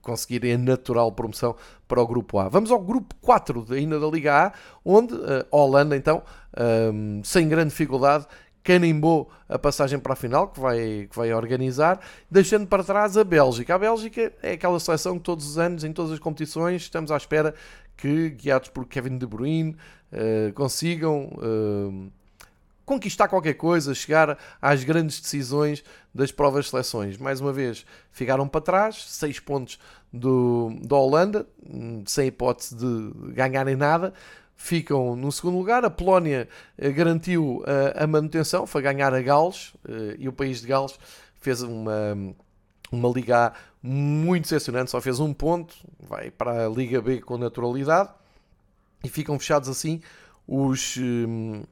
[0.00, 1.54] conseguirem a natural promoção
[1.86, 2.48] para o grupo A.
[2.48, 6.22] Vamos ao grupo 4 ainda da Liga A, onde a Holanda, então,
[7.22, 8.26] sem grande dificuldade,
[8.64, 13.24] canimbou a passagem para a final, que vai, que vai organizar, deixando para trás a
[13.24, 13.74] Bélgica.
[13.74, 17.16] A Bélgica é aquela seleção que todos os anos, em todas as competições, estamos à
[17.16, 17.54] espera
[17.94, 19.76] que, guiados por Kevin De Bruyne,
[20.54, 21.30] consigam
[22.92, 25.82] conquistar qualquer coisa, chegar às grandes decisões
[26.14, 27.16] das provas de seleções.
[27.16, 29.78] Mais uma vez, ficaram para trás, 6 pontos
[30.12, 31.46] do, da Holanda,
[32.06, 34.12] sem hipótese de ganharem nada
[34.54, 35.84] ficam no segundo lugar.
[35.84, 40.60] A Polónia eh, garantiu a, a manutenção, foi ganhar a Gales eh, e o país
[40.60, 40.96] de Gales
[41.40, 42.16] fez uma,
[42.92, 43.52] uma Liga A
[43.82, 48.10] muito decepcionante, só fez um ponto, vai para a Liga B com naturalidade
[49.02, 50.00] e ficam fechados assim
[50.46, 51.64] os, um,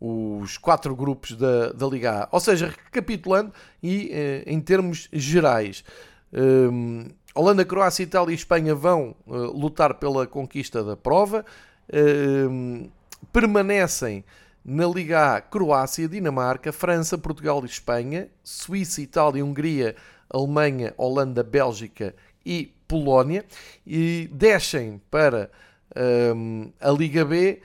[0.00, 2.28] os quatro grupos da, da Liga A.
[2.30, 5.84] Ou seja, recapitulando e eh, em termos gerais.
[6.32, 11.44] Um, Holanda, Croácia, Itália e Espanha vão uh, lutar pela conquista da prova.
[11.92, 12.88] Ehm,
[13.30, 14.24] permanecem
[14.64, 19.94] na Liga A Croácia, Dinamarca, França, Portugal e Espanha, Suíça, Itália, Hungria,
[20.30, 23.44] Alemanha, Holanda, Bélgica e Polónia
[23.86, 25.50] e descem para
[25.94, 27.60] um, ehm, a Liga B,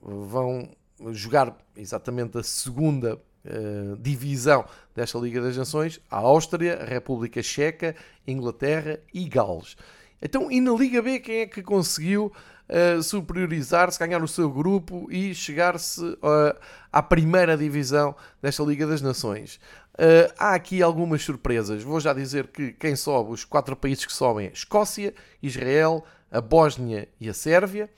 [0.00, 0.68] vão
[1.12, 7.94] jogar exatamente a segunda uh, divisão desta Liga das Nações, a Áustria, a República Checa,
[8.26, 9.76] Inglaterra e Gales.
[10.20, 12.32] Então, e na Liga B, quem é que conseguiu
[12.68, 16.56] uh, superiorizar-se, ganhar o seu grupo e chegar-se uh,
[16.92, 19.58] à primeira divisão desta Liga das Nações?
[19.94, 21.82] Uh, há aqui algumas surpresas.
[21.82, 25.12] Vou já dizer que quem sobe, os quatro países que sobem, é Escócia,
[25.42, 27.90] Israel, a Bósnia e a Sérvia.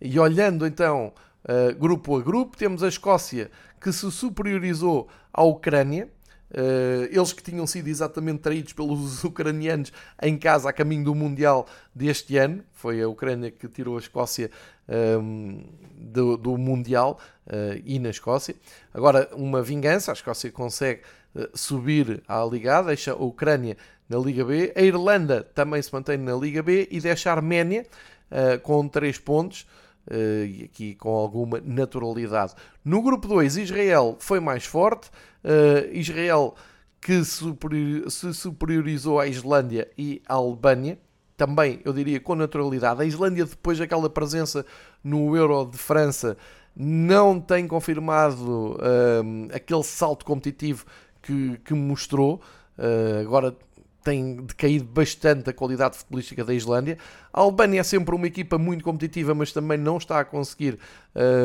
[0.00, 1.12] E olhando então
[1.78, 3.50] grupo a grupo, temos a Escócia
[3.80, 6.08] que se superiorizou à Ucrânia
[6.52, 11.66] Uh, eles que tinham sido exatamente traídos pelos ucranianos em casa a caminho do Mundial
[11.94, 12.62] deste ano.
[12.72, 14.50] Foi a Ucrânia que tirou a Escócia
[14.86, 15.64] um, ehm,
[15.96, 18.54] do, do, Mundial uh, e na Escócia.
[18.92, 21.00] Agora, uma vingança, a Escócia consegue
[21.34, 24.74] uh, subir à Liga A, deixa a Ucrânia na Liga B.
[24.76, 27.86] A Irlanda também se mantém na Liga B e deixa a Arménia
[28.62, 29.66] com 3 pontos.
[30.10, 32.54] Uh, e aqui com alguma naturalidade.
[32.84, 35.10] No grupo 2, Israel foi mais forte.
[35.44, 36.54] Uh, Israel
[37.00, 40.98] que se superiorizou à Islândia e à Albânia.
[41.36, 43.02] Também, eu diria, com naturalidade.
[43.02, 44.64] A Islândia, depois daquela presença
[45.02, 46.36] no Euro de França,
[46.76, 50.84] não tem confirmado uh, aquele salto competitivo
[51.20, 52.40] que, que mostrou.
[53.20, 53.56] agora
[54.02, 56.98] tem decaído bastante a qualidade futebolística da Islândia.
[57.32, 60.78] A Albânia é sempre uma equipa muito competitiva, mas também não está a conseguir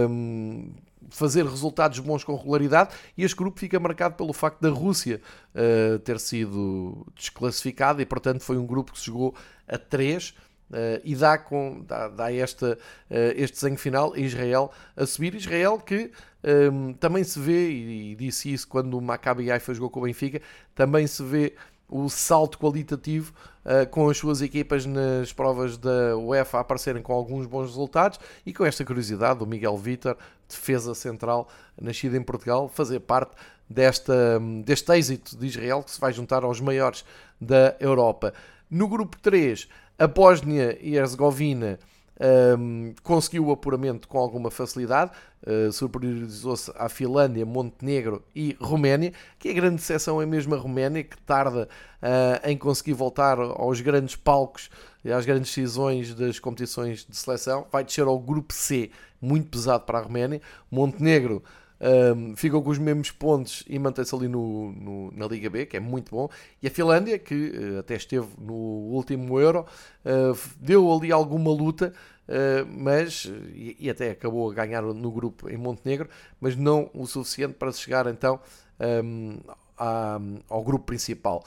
[0.10, 0.72] um,
[1.10, 2.96] fazer resultados bons com regularidade.
[3.18, 5.22] E este grupo fica marcado pelo facto da Rússia
[5.54, 9.36] uh, ter sido desclassificada e, portanto, foi um grupo que se jogou
[9.68, 10.34] a 3.
[10.70, 15.34] Uh, e dá, com, dá, dá esta, uh, este desenho final a Israel a subir.
[15.34, 16.12] Israel que
[16.44, 20.04] um, também se vê, e, e, disse isso quando o Maccabi Haifa jogou com o
[20.04, 20.42] Benfica,
[20.76, 21.54] também se vê
[21.90, 27.14] o salto qualitativo uh, com as suas equipas nas provas da UEFA a aparecerem com
[27.14, 31.48] alguns bons resultados e com esta curiosidade do Miguel Vitor, defesa central,
[31.80, 33.32] nascido em Portugal, fazer parte
[33.70, 37.06] desta, deste êxito de Israel que se vai juntar aos maiores
[37.40, 38.34] da Europa.
[38.70, 41.80] No grupo 3, a Bósnia e Herzegovina
[42.20, 45.12] um, conseguiu o apuramento com alguma facilidade,
[45.46, 51.04] uh, superiorizou-se à Finlândia, Montenegro e Roménia, que a grande decepção é mesmo a Roménia,
[51.04, 51.68] que tarda
[52.02, 54.70] uh, em conseguir voltar aos grandes palcos
[55.04, 57.68] e às grandes decisões das competições de seleção.
[57.72, 58.90] Vai descer ao grupo C,
[59.22, 60.42] muito pesado para a Roménia.
[60.72, 61.44] Montenegro
[61.80, 65.78] um, ficou com os mesmos pontos e mantém-se ali no, no, na Liga B, que
[65.78, 66.30] é muito bom.
[66.62, 69.66] E a Finlândia, que uh, até esteve no último Euro,
[70.06, 71.94] uh, deu ali alguma luta,
[72.28, 76.10] uh, mas e, e, até acabou a ganhar no grupo em Montenegro,
[76.40, 78.40] mas não o suficiente para chegar então
[79.10, 79.40] um,
[80.50, 81.44] ao grupo principal.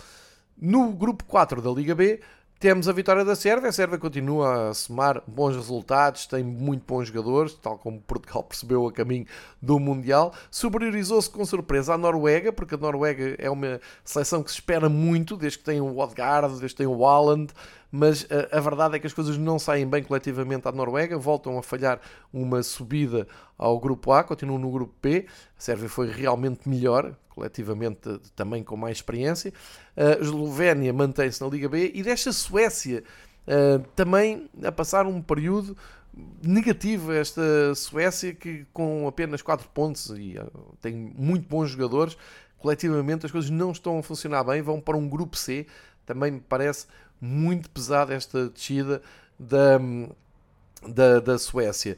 [0.57, 2.21] No grupo 4 da Liga B,
[2.61, 3.71] temos a vitória da Sérvia.
[3.71, 8.87] A Sérvia continua a somar bons resultados, tem muito bons jogadores, tal como Portugal percebeu
[8.87, 9.25] a caminho
[9.63, 10.35] do Mundial.
[10.51, 15.39] Superiorizou-se com surpresa à Noruega, porque a Noruega é uma seleção que se espera muito,
[15.39, 17.51] desde que tem o Odegaard, desde que tem o Haaland,
[17.91, 21.17] mas a, eh, a, verdade é que as coisas não saem bem coletivamente à Noruega,
[21.17, 21.99] voltam a falhar
[22.31, 25.27] uma subida ao grupo A, continuam no grupo B.
[25.59, 29.53] A Sérvia foi realmente melhor, coletivamente também com mais experiência.
[29.97, 33.03] A Eslovénia mantém-se na Liga B e desta Suécia
[33.47, 35.77] uh, também a passar um período
[36.43, 40.37] negativa esta Suécia que com apenas 4 pontos e
[40.83, 42.17] tem muito bons jogadores,
[42.59, 45.67] coletivamente as coisas não estão a funcionar bem, vão para um grupo C,
[46.05, 46.87] também me parece
[47.21, 49.01] muito pesada esta descida
[49.39, 49.79] da,
[50.87, 51.97] da, da Suécia.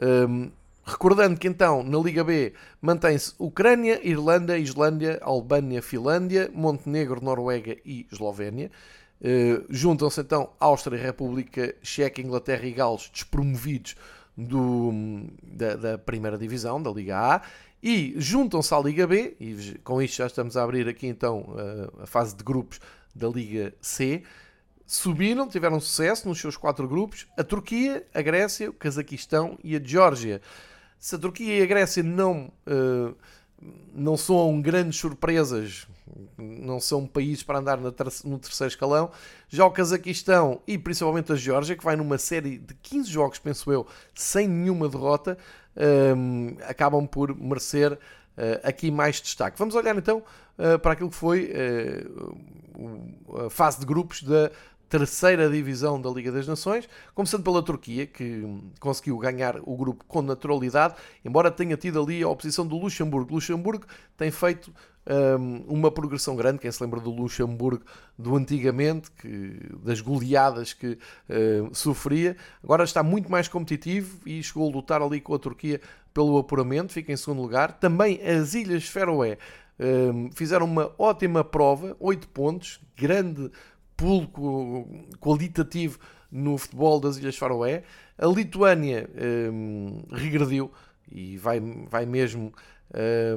[0.00, 0.50] Um,
[0.84, 8.06] recordando que então na Liga B mantém-se Ucrânia, Irlanda, Islândia, Albânia, Finlândia, Montenegro, Noruega e
[8.12, 8.70] Eslovénia.
[9.20, 13.96] Uh, Juntam-se então Áustria, República Checa, Inglaterra e Gales, despromovidos
[14.36, 14.92] do,
[15.42, 17.42] da, da, primeira divisão, da Liga A,
[17.82, 22.02] e juntam-se à Liga B, e com isto já estamos a abrir aqui então uh,
[22.02, 22.80] a fase de grupos
[23.14, 24.22] da Liga C.
[24.86, 29.80] Subiram, tiveram sucesso nos seus quatro grupos: a Turquia, a Grécia, o Cazaquistão e a
[29.82, 30.42] Geórgia.
[31.04, 33.14] Se a Turquia e a Grécia não, uh,
[33.92, 35.86] não são grandes surpresas
[36.38, 39.10] não são países para andar no terceiro escalão.
[39.46, 43.70] Já o Cazaquistão e principalmente a Geórgia, que vai numa série de 15 jogos, penso
[43.70, 45.36] eu, sem nenhuma derrota,
[46.16, 47.98] um, acabam por merecer uh,
[48.62, 49.58] aqui mais destaque.
[49.58, 50.22] Vamos olhar então
[50.58, 51.52] uh, para aquilo que foi
[53.46, 54.50] a fase de grupos da
[54.88, 58.44] terceira divisão da Liga das Nações, começando pela Turquia, que
[58.78, 60.94] conseguiu ganhar o grupo com naturalidade,
[61.24, 63.34] embora tenha tido ali a oposição do Luxemburgo.
[63.34, 64.72] Luxemburgo tem feito
[65.38, 67.84] um, uma progressão grande, quem se lembra do Luxemburgo
[68.18, 74.68] do antigamente, que, das goleadas que uh, sofria, agora está muito mais competitivo e chegou
[74.68, 75.80] a lutar ali com a Turquia
[76.12, 77.72] pelo apuramento, fica em segundo lugar.
[77.72, 79.36] Também as Ilhas Feroé
[79.78, 83.50] um, fizeram uma ótima prova, 8 pontos, grande
[83.96, 84.86] pulo
[85.20, 85.98] qualitativo
[86.30, 87.84] no futebol das Ilhas Faroé.
[88.18, 89.08] A Lituânia
[89.52, 90.70] um, regrediu
[91.10, 92.52] e vai, vai mesmo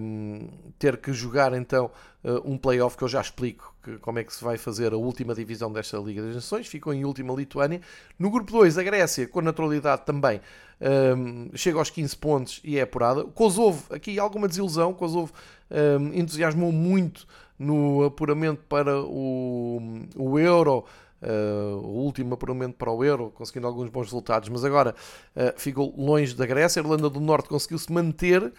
[0.02, 1.92] um, ter que jogar então
[2.24, 4.98] uh, um playoff que eu já explico que, como é que se vai fazer a
[4.98, 6.68] última divisão desta Liga das Nações.
[6.68, 7.82] Ficou em última Lituânia.
[8.18, 10.42] No grupo 2, a Grécia, com naturalidade também,
[10.80, 13.24] um, chega aos 15 pontos e é apurada.
[13.26, 14.94] Kosovo, aqui alguma desilusão.
[14.94, 15.32] Kosovo
[15.72, 19.82] um, entusiasmou muito no apuramento para o,
[20.16, 20.86] o Euro.
[21.20, 24.94] Uh, o último apuramento para o Euro, conseguindo alguns bons resultados, mas agora
[25.36, 26.80] uh, ficou longe da Grécia.
[26.80, 28.54] A Irlanda do Norte conseguiu-se manter, uh,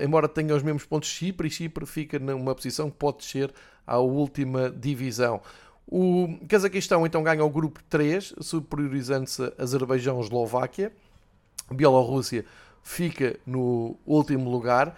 [0.00, 3.52] embora tenha os mesmos pontos Chipre, e Chipre fica numa posição que pode descer
[3.84, 5.40] à última divisão.
[5.84, 10.92] O Cazaquistão então ganha o grupo 3, superiorizando-se a Azerbaijão e Eslováquia.
[11.72, 12.44] Bielorrússia
[12.84, 14.96] fica no último lugar.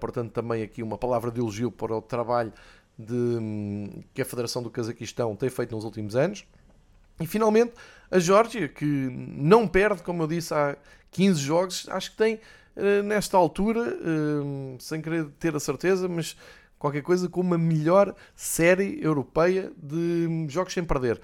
[0.00, 2.52] Portanto, também aqui uma palavra de elogio para o trabalho
[2.98, 6.46] de, um, que a Federação do Cazaquistão tem feito nos últimos anos.
[7.20, 7.72] E finalmente,
[8.10, 10.76] a Geórgia, que não perde, como eu disse, há
[11.10, 12.34] 15 jogos, acho que tem
[12.76, 16.36] uh, nesta altura, uh, sem querer ter a certeza, mas
[16.78, 21.20] qualquer coisa com uma melhor série europeia de hum, jogos sem perder.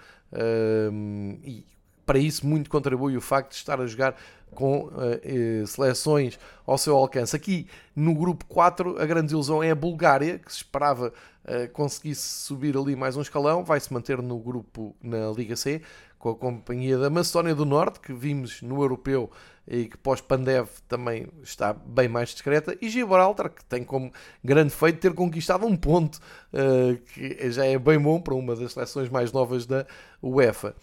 [1.45, 1.65] e
[2.05, 4.17] para isso muito contribui o facto de estar a jogar
[4.55, 7.35] com uh, seleções ao seu alcance.
[7.35, 11.13] Aqui no grupo 4, a grande ilusão é a Bulgária, que se esperava
[11.45, 15.83] uh, conseguisse subir ali mais um escalão, vai se manter no grupo na Liga C,
[16.19, 19.31] com a companhia da Macedónia do Norte, que vimos no Europeu
[19.67, 24.99] e que pós-Pandev também está bem mais discreta, e Gibraltar, que tem como grande feito
[24.99, 26.21] ter conquistado um ponto,
[26.53, 29.87] uh, que já é bem bom para uma das seleções mais novas da
[30.23, 30.75] UEFA.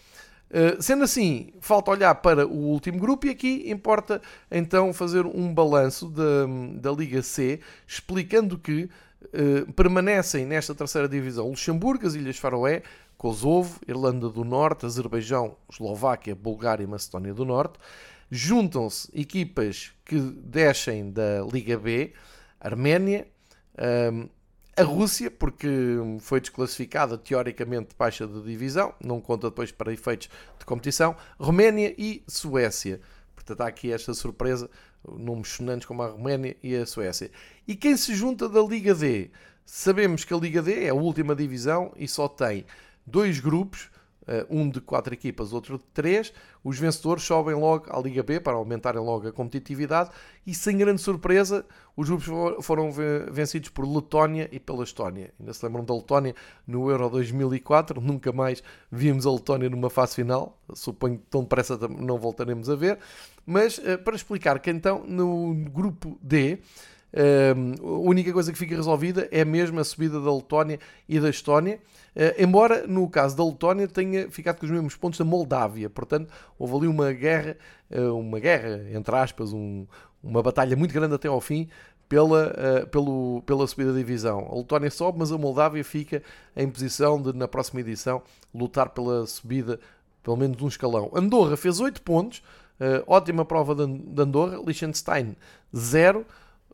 [0.50, 4.20] Uh, sendo assim, falta olhar para o último grupo e aqui importa
[4.50, 8.90] então fazer um balanço da, da Liga C, explicando que
[9.26, 12.82] uh, permanecem nesta terceira divisão Luxemburgo, as Ilhas Faroé,
[13.16, 17.78] Kosovo, Irlanda do Norte, Azerbaijão, Eslováquia, Bulgária e Macedónia do Norte.
[18.32, 22.14] Juntam-se equipas que descem da Liga B,
[22.60, 23.28] Arménia,
[23.78, 24.30] um, ehm,
[24.80, 25.68] a Rússia, porque
[26.22, 31.18] foi desclassificada teoricamente de baixa de divisão, não conta depois para efeitos de competição.
[31.38, 33.02] Roménia e Suécia.
[33.36, 34.70] Portanto, há aqui esta surpresa,
[35.06, 37.30] nomes sonantes como a Roménia e a Suécia.
[37.68, 39.30] E quem se junta da Liga D?
[39.66, 42.66] Sabemos que a Liga D é a última divisão e só tem
[43.06, 43.90] dois grupos
[44.50, 46.34] um de quatro equipas, outro de três.
[46.64, 50.10] Os vencedores sobem logo à Liga B para aumentarem logo a competitividade
[50.46, 51.66] e, sem grande surpresa,
[51.96, 52.28] os grupos
[52.66, 52.92] foram
[53.32, 55.34] vencidos por Letónia e pela Estónia.
[55.40, 56.36] Ainda se lembram da Letónia
[56.68, 61.78] no Euro 2004, nunca mais vimos a Letónia numa fase final, suponho que tão depressa
[61.88, 63.00] não voltaremos a ver.
[63.46, 66.60] Mas eh, para explicar que então no grupo D
[67.12, 71.80] a única coisa que fica resolvida é mesmo a subida da Letónia e da Estónia,
[72.38, 75.90] embora no caso da Letónia tenha ficado com os mesmos pontos da Moldávia.
[75.90, 77.56] Portanto, houve ali uma guerra,
[77.92, 79.86] uh, uma guerra, entre aspas, um,
[80.22, 81.70] uma batalha muito grande até ao fim
[82.10, 82.54] pela,
[82.84, 84.50] uh, pelo, pela subida da divisão.
[84.52, 86.22] A Letónia sobe, mas a Moldávia fica
[86.56, 88.22] em posição de, na próxima edição,
[88.54, 89.80] lutar pela subida
[90.22, 91.10] pelo menos um escalão.
[91.14, 92.44] Andorra fez 8 pontos,
[93.08, 95.36] ótima prova de Andorra, Liechtenstein
[95.76, 96.26] 0.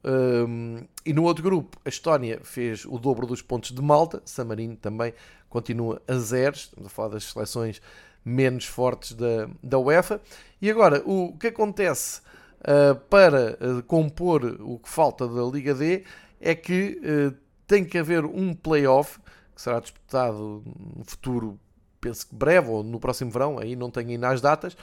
[0.06, 4.46] Um, e no outro grupo, a Estónia fez o dobro dos pontos de Malta, San
[4.46, 5.14] Marino também
[5.50, 7.82] continua a zeros, estamos a falar das seleções
[8.24, 10.22] menos fortes da, da UEFA.
[10.62, 12.22] E agora, o que acontece
[12.62, 16.04] uh, para uh, compor o que falta da Liga D
[16.40, 17.36] é que uh,
[17.66, 19.20] tem que haver um play-off
[19.56, 20.64] que será disputado
[20.96, 21.60] no futuro,
[22.00, 24.76] penso que breve ou no próximo verão, aí não tenho ainda as datas,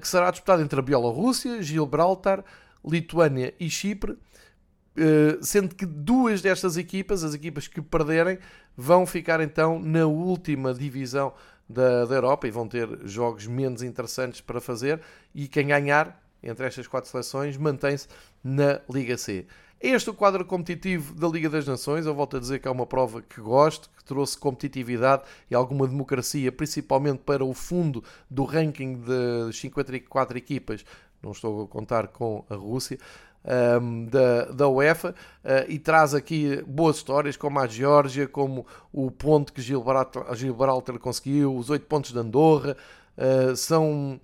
[0.00, 2.42] que será disputado entre a Bielorrússia, Gibraltar,
[2.82, 4.16] Lituânia e Chipre
[5.42, 8.38] sendo que duas destas equipas, as equipas que perderem,
[8.76, 11.32] vão ficar então na última divisão
[11.68, 15.00] da, da Europa e vão ter jogos menos interessantes para fazer.
[15.34, 18.08] E quem ganhar entre estas quatro seleções mantém-se
[18.42, 19.46] na Liga C.
[19.80, 22.04] É este o quadro competitivo da Liga das Nações.
[22.04, 25.86] Eu volto a dizer que é uma prova que gosto, que trouxe competitividade e alguma
[25.86, 30.84] democracia, principalmente para o fundo do ranking de 54 equipas.
[31.22, 32.98] Não estou a contar com a Rússia
[33.80, 35.14] um, da, da UEFA
[35.44, 40.98] uh, e traz aqui boas histórias como a Geórgia, como o ponto que Gibraltar, Gibraltar
[40.98, 42.76] conseguiu, os oito pontos de Andorra,
[43.16, 44.20] uh, são,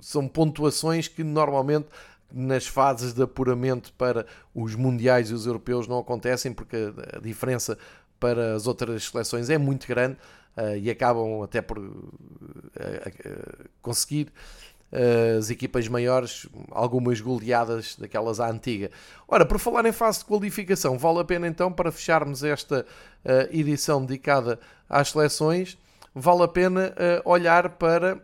[0.00, 1.88] são pontuações que normalmente
[2.32, 7.78] nas fases de apuramento para os mundiais e os europeus não acontecem porque a diferença
[8.18, 10.16] para as outras seleções é muito grande
[10.56, 14.32] uh, e acabam até por uh, uh, conseguir
[15.38, 18.90] as equipas maiores, algumas goleadas daquelas à antiga.
[19.26, 22.86] Ora, por falar em fase de qualificação, vale a pena então, para fecharmos esta
[23.24, 25.76] uh, edição dedicada às seleções,
[26.14, 28.20] vale a pena uh, olhar para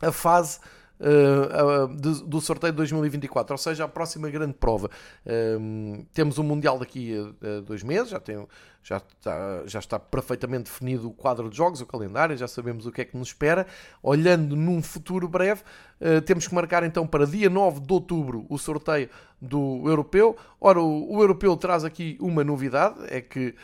[0.00, 0.58] a fase
[1.02, 4.88] uh, uh, do sorteio de 2024, ou seja, a próxima grande prova.
[5.26, 8.46] Uh, temos o um Mundial daqui a, a, dois meses, já, tem,
[8.82, 12.92] já, está, já está perfeitamente definido o quadro de jogos, o calendário, já sabemos o
[12.92, 13.66] que é que nos espera.
[14.02, 15.62] Olhando num futuro breve,
[16.02, 19.08] eh, temos que marcar então para dia 9 de outubro o sorteio
[19.40, 20.36] do Europeu.
[20.60, 23.54] Ora, o, o Europeu traz aqui uma novidade, é que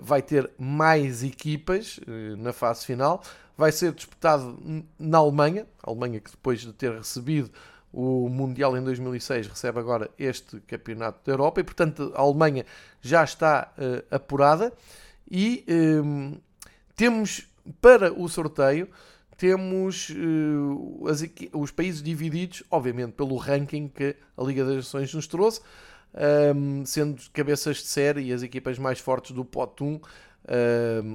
[0.00, 2.00] vai ter mais equipas
[2.38, 3.22] na fase final
[3.60, 4.58] vai ser disputado
[4.98, 7.50] na Alemanha, a Alemanha que depois de ter recebido
[7.92, 12.64] o Mundial em 2006 recebe agora este Campeonato da Europa e portanto a Alemanha
[13.02, 14.72] já está uh, apurada
[15.30, 16.38] e ehm,
[16.96, 17.46] temos
[17.82, 18.88] para o sorteio
[19.40, 21.24] temos uh, as,
[21.54, 25.62] os países divididos, obviamente pelo ranking que a Liga das Nações nos trouxe,
[26.54, 29.98] um, sendo cabeças de série e as equipas mais fortes do pote 1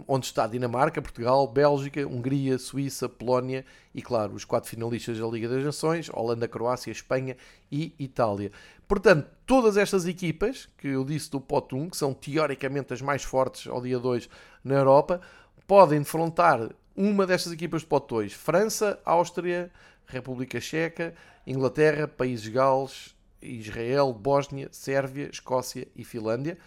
[0.07, 5.49] onde está Dinamarca, Portugal, Bélgica, Hungria, Suíça, Polónia e, claro, os quatro finalistas da Liga
[5.49, 7.36] das Nações, Holanda, Croácia, Espanha
[7.69, 8.51] e Itália.
[8.88, 13.23] Portanto, todas estas equipas, que eu disse do pote 1, que são teoricamente as mais
[13.23, 14.30] fortes ao dia 2
[14.63, 15.19] na Europa,
[15.67, 18.33] podem defrontar uma destas equipas do pote 2.
[18.33, 19.71] França, Áustria,
[20.05, 21.13] República Checa,
[21.45, 26.57] Inglaterra, Países Gales, Israel, Bósnia, Sérvia, Escócia e Finlândia.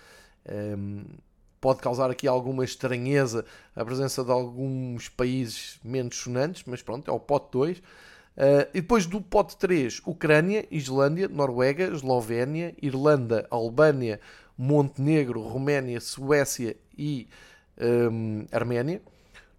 [0.49, 1.05] Um,
[1.61, 7.15] pode causar aqui alguma estranheza a presença de alguns países menos sonantes, mas pronto, é
[7.15, 7.79] o pote 2.
[7.79, 7.83] Uh,
[8.73, 14.21] e depois do pote 3, Ucrânia, Islândia, Noruega, Eslovénia, Irlanda, Albânia,
[14.57, 17.29] Montenegro, Roménia, Suécia e
[17.81, 19.03] um, Arménia.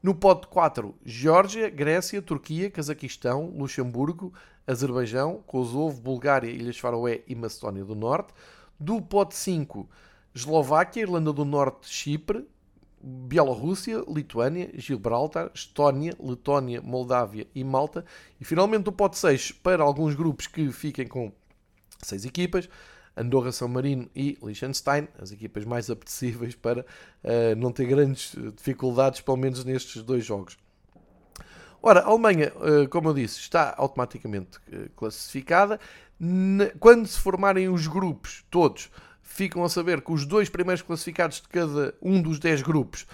[0.02, 4.34] No pote 4, Geórgia, Grécia, Turquia, Cazaquistão, Luxemburgo,
[4.66, 8.34] Azerbaijão, Kosovo, Bulgária, Ilhas Faroé e Macedónia do Norte.
[8.80, 9.90] Do pote 5,
[10.34, 12.48] Eslováquia, Irlanda do Norte, Chipre,
[13.02, 18.06] Bielorrússia, Lituânia, Gibraltar, Estónia, Letónia, Moldávia e Malta.
[18.40, 21.30] E finalmente o pote 6 para alguns grupos que fiquem com
[22.02, 22.70] 6 equipas.
[23.16, 29.22] Andorra, São Marino e Liechtenstein, as equipas mais apetecíveis para uh, não ter grandes dificuldades,
[29.22, 30.58] pelo menos nestes dois jogos.
[31.82, 35.80] Ora, a Alemanha, uh, como eu disse, está automaticamente uh, classificada.
[36.80, 38.90] Quando se formarem os grupos todos,
[39.22, 43.06] ficam a saber que os dois primeiros classificados de cada um dos 10 grupos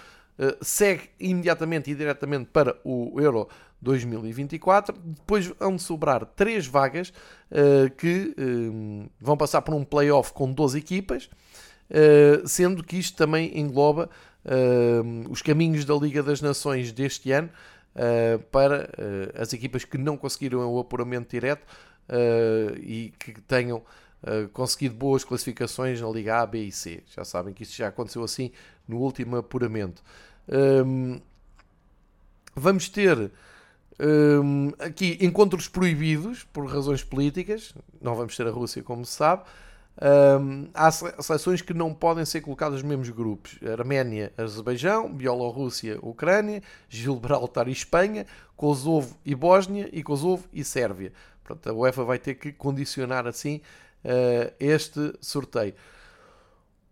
[0.60, 3.48] segue imediatamente e diretamente para o Euro
[3.80, 4.94] 2024.
[4.98, 7.12] Depois vão sobrar três vagas
[7.50, 11.30] uh, que uh, vão passar por um playoff com 12 equipas,
[12.44, 14.10] sendo que isto também engloba
[15.30, 17.48] os caminhos da Liga das Nações deste ano
[18.50, 18.90] para
[19.40, 21.64] as equipas que não conseguiram o apuramento direto
[22.82, 23.84] e que tenham
[24.26, 27.02] eh, conseguido boas classificações na Liga A, B e C.
[27.14, 28.50] Já sabem que isso já aconteceu assim
[28.88, 30.02] no último apuramento.
[30.48, 31.20] Um,
[32.54, 33.30] vamos ter
[34.00, 37.74] um, aqui encontros proibidos por razões políticas.
[38.00, 39.42] Não vamos ter a Rússia, como se sabe.
[39.98, 46.62] Um, há seleções que não podem ser colocadas nos mesmos grupos: Arménia, Azerbaijão, Bielorrússia, Ucrânia,
[46.88, 51.12] Gibraltar e Espanha, Kosovo e Bósnia, e Kosovo e Sérvia.
[51.42, 53.60] Portanto, a UEFA vai ter que condicionar assim
[54.04, 55.74] uh, este sorteio.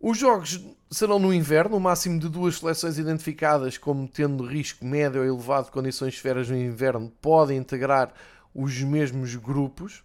[0.00, 0.60] Os jogos
[0.94, 5.66] serão no inverno, o máximo de duas seleções identificadas como tendo risco médio ou elevado
[5.66, 8.12] de condições esferas no inverno podem integrar
[8.54, 10.04] os mesmos grupos.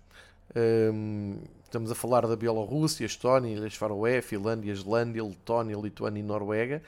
[0.93, 6.81] Um, estamos a falar da Bielorrússia, Estónia, Ilhas Faroé, Finlândia, Islândia, Letónia, Lituânia e Noruega.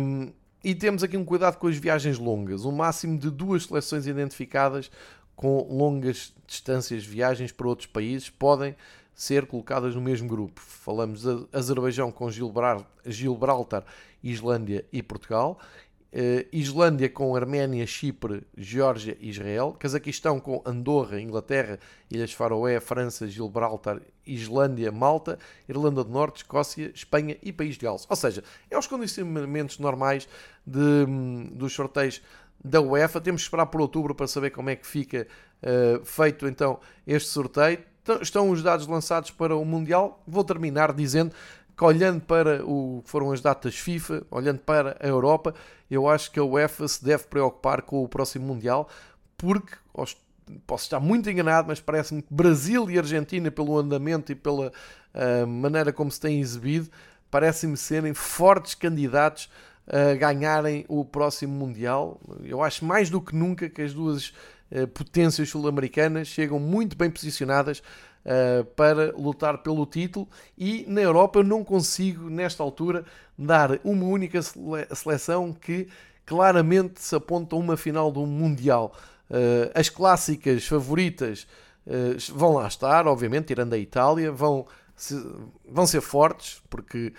[0.00, 0.32] Um,
[0.64, 2.64] e temos aqui um cuidado com as viagens longas.
[2.64, 4.90] O máximo de duas seleções identificadas
[5.36, 8.74] com longas distâncias viagens para outros países podem
[9.16, 10.60] ser colocadas no mesmo grupo.
[10.60, 13.82] Falamos de Azerbaijão com Gibraltar,
[14.22, 15.58] Islândia e Portugal.
[16.12, 19.74] Uh, Islândia com Arménia, Chipre, Geórgia e Israel.
[19.78, 21.78] Cazaquistão com Andorra, Inglaterra,
[22.10, 28.06] Ilhas Faroé, França, Gibraltar, Islândia, Malta, Irlanda do Norte, Escócia, Espanha e País de Gales.
[28.08, 30.28] Ou seja, é os condicionamentos normais
[30.66, 31.06] de,
[31.52, 32.22] dos sorteios
[32.62, 33.20] da UEFA.
[33.20, 35.26] Temos que esperar por outubro para saber como é que fica
[35.62, 37.78] uh, feito então este sorteio
[38.20, 40.22] estão os dados lançados para o Mundial.
[40.26, 41.32] Vou terminar dizendo
[41.76, 45.54] que, olhando para o que foram as datas FIFA, olhando para a Europa,
[45.90, 48.88] eu acho que a UEFA se deve preocupar com o próximo Mundial,
[49.36, 49.76] porque
[50.66, 55.46] posso estar muito enganado, mas parece-me que Brasil e Argentina, pelo andamento e pela uh,
[55.46, 56.88] maneira como se têm exibido,
[57.30, 59.50] parecem-me serem fortes candidatos
[59.88, 62.20] a ganharem o próximo Mundial.
[62.42, 64.32] Eu acho mais do que nunca que as duas
[64.94, 67.82] potências sul-americanas chegam muito bem posicionadas
[68.26, 73.04] uh, para lutar pelo título e na Europa eu não consigo, nesta altura,
[73.38, 74.40] dar uma única
[74.94, 75.88] seleção que
[76.24, 78.92] claramente se aponta a uma final do Mundial.
[79.30, 81.46] Uh, as clássicas favoritas
[82.34, 85.14] vão lá estar, obviamente, tirando a Itália, vão, se,
[85.64, 87.12] vão ser fortes, porque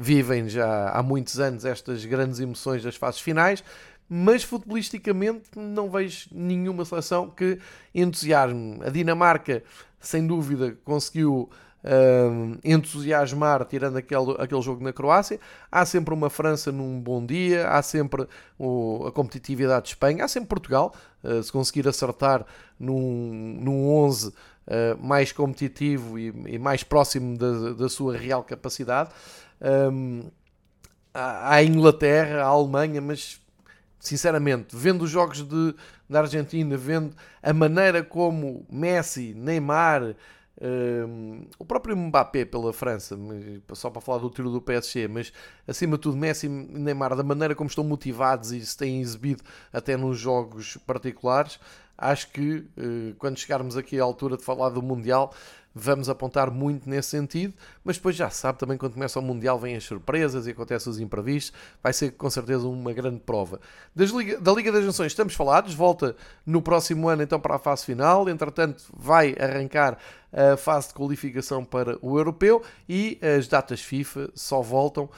[0.00, 3.62] vivem já há muitos anos estas grandes emoções das fases finais
[4.08, 7.58] mas futebolisticamente não vejo nenhuma seleção que
[7.94, 8.80] entusiasme.
[8.84, 9.62] A Dinamarca,
[10.00, 11.50] sem dúvida, conseguiu
[11.84, 15.38] uh, entusiasmar, tirando aquele, aquele jogo na Croácia.
[15.70, 18.26] Há sempre uma França num bom dia, há sempre
[18.58, 22.44] o, a competitividade de Espanha, há sempre Portugal, uh, se conseguir acertar
[22.78, 24.34] num, num 11 uh,
[25.00, 29.10] mais competitivo e, e mais próximo da, da, sua real capacidade.
[29.60, 30.30] Um,
[31.16, 33.40] a Inglaterra, a Alemanha, mas
[34.08, 35.74] sinceramente, vendo os jogos de,
[36.08, 40.14] da Argentina, vendo a maneira como Messi, Neymar, um,
[40.60, 43.18] ehm, o próprio Mbappé pela França,
[43.72, 45.32] só para falar do tiro do PSG, mas
[45.66, 49.42] acima de tudo Messi e Neymar, da maneira como estão motivados e se têm exibido
[49.72, 51.58] até nos jogos particulares,
[51.96, 55.32] acho que uh, quando chegarmos aqui à altura de falar do Mundial,
[55.74, 59.58] vamos apontar muito nesse sentido, mas depois já se sabe também quando começa o Mundial
[59.58, 63.60] vêm as surpresas e acontecem os imprevistos, vai ser com certeza uma grande prova.
[63.96, 66.14] Liga, da Liga das Nações estamos falados, volta
[66.46, 69.98] no próximo ano então para a fase final, entretanto vai arrancar
[70.32, 75.08] a fase de qualificação para o Europeu e as datas FIFA só voltam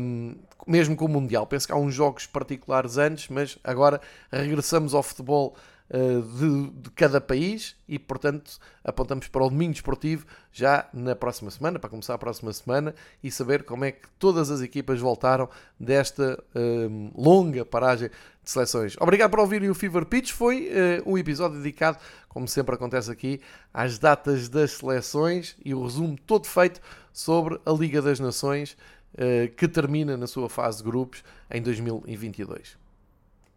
[0.00, 0.34] um,
[0.66, 1.46] mesmo com o Mundial.
[1.46, 4.00] Penso que há uns jogos particulares antes, mas agora
[4.32, 10.26] regressamos ao futebol eh, de, de, cada país e, portanto, apontamos para o domingo esportivo
[10.52, 14.50] já na próxima semana, para começar a próxima semana e saber como é que todas
[14.50, 18.10] as equipas voltaram desta um, eh, longa paragem
[18.42, 18.96] de seleções.
[19.00, 20.32] Obrigado por ouvirem o Fever Pitch.
[20.32, 23.40] Foi uh, um episódio dedicado, como sempre acontece aqui,
[23.74, 26.80] às datas das seleções e o resumo todo feito
[27.12, 28.76] sobre a Liga das Nações
[29.14, 32.85] uh, que termina na sua fase de grupos em 2022.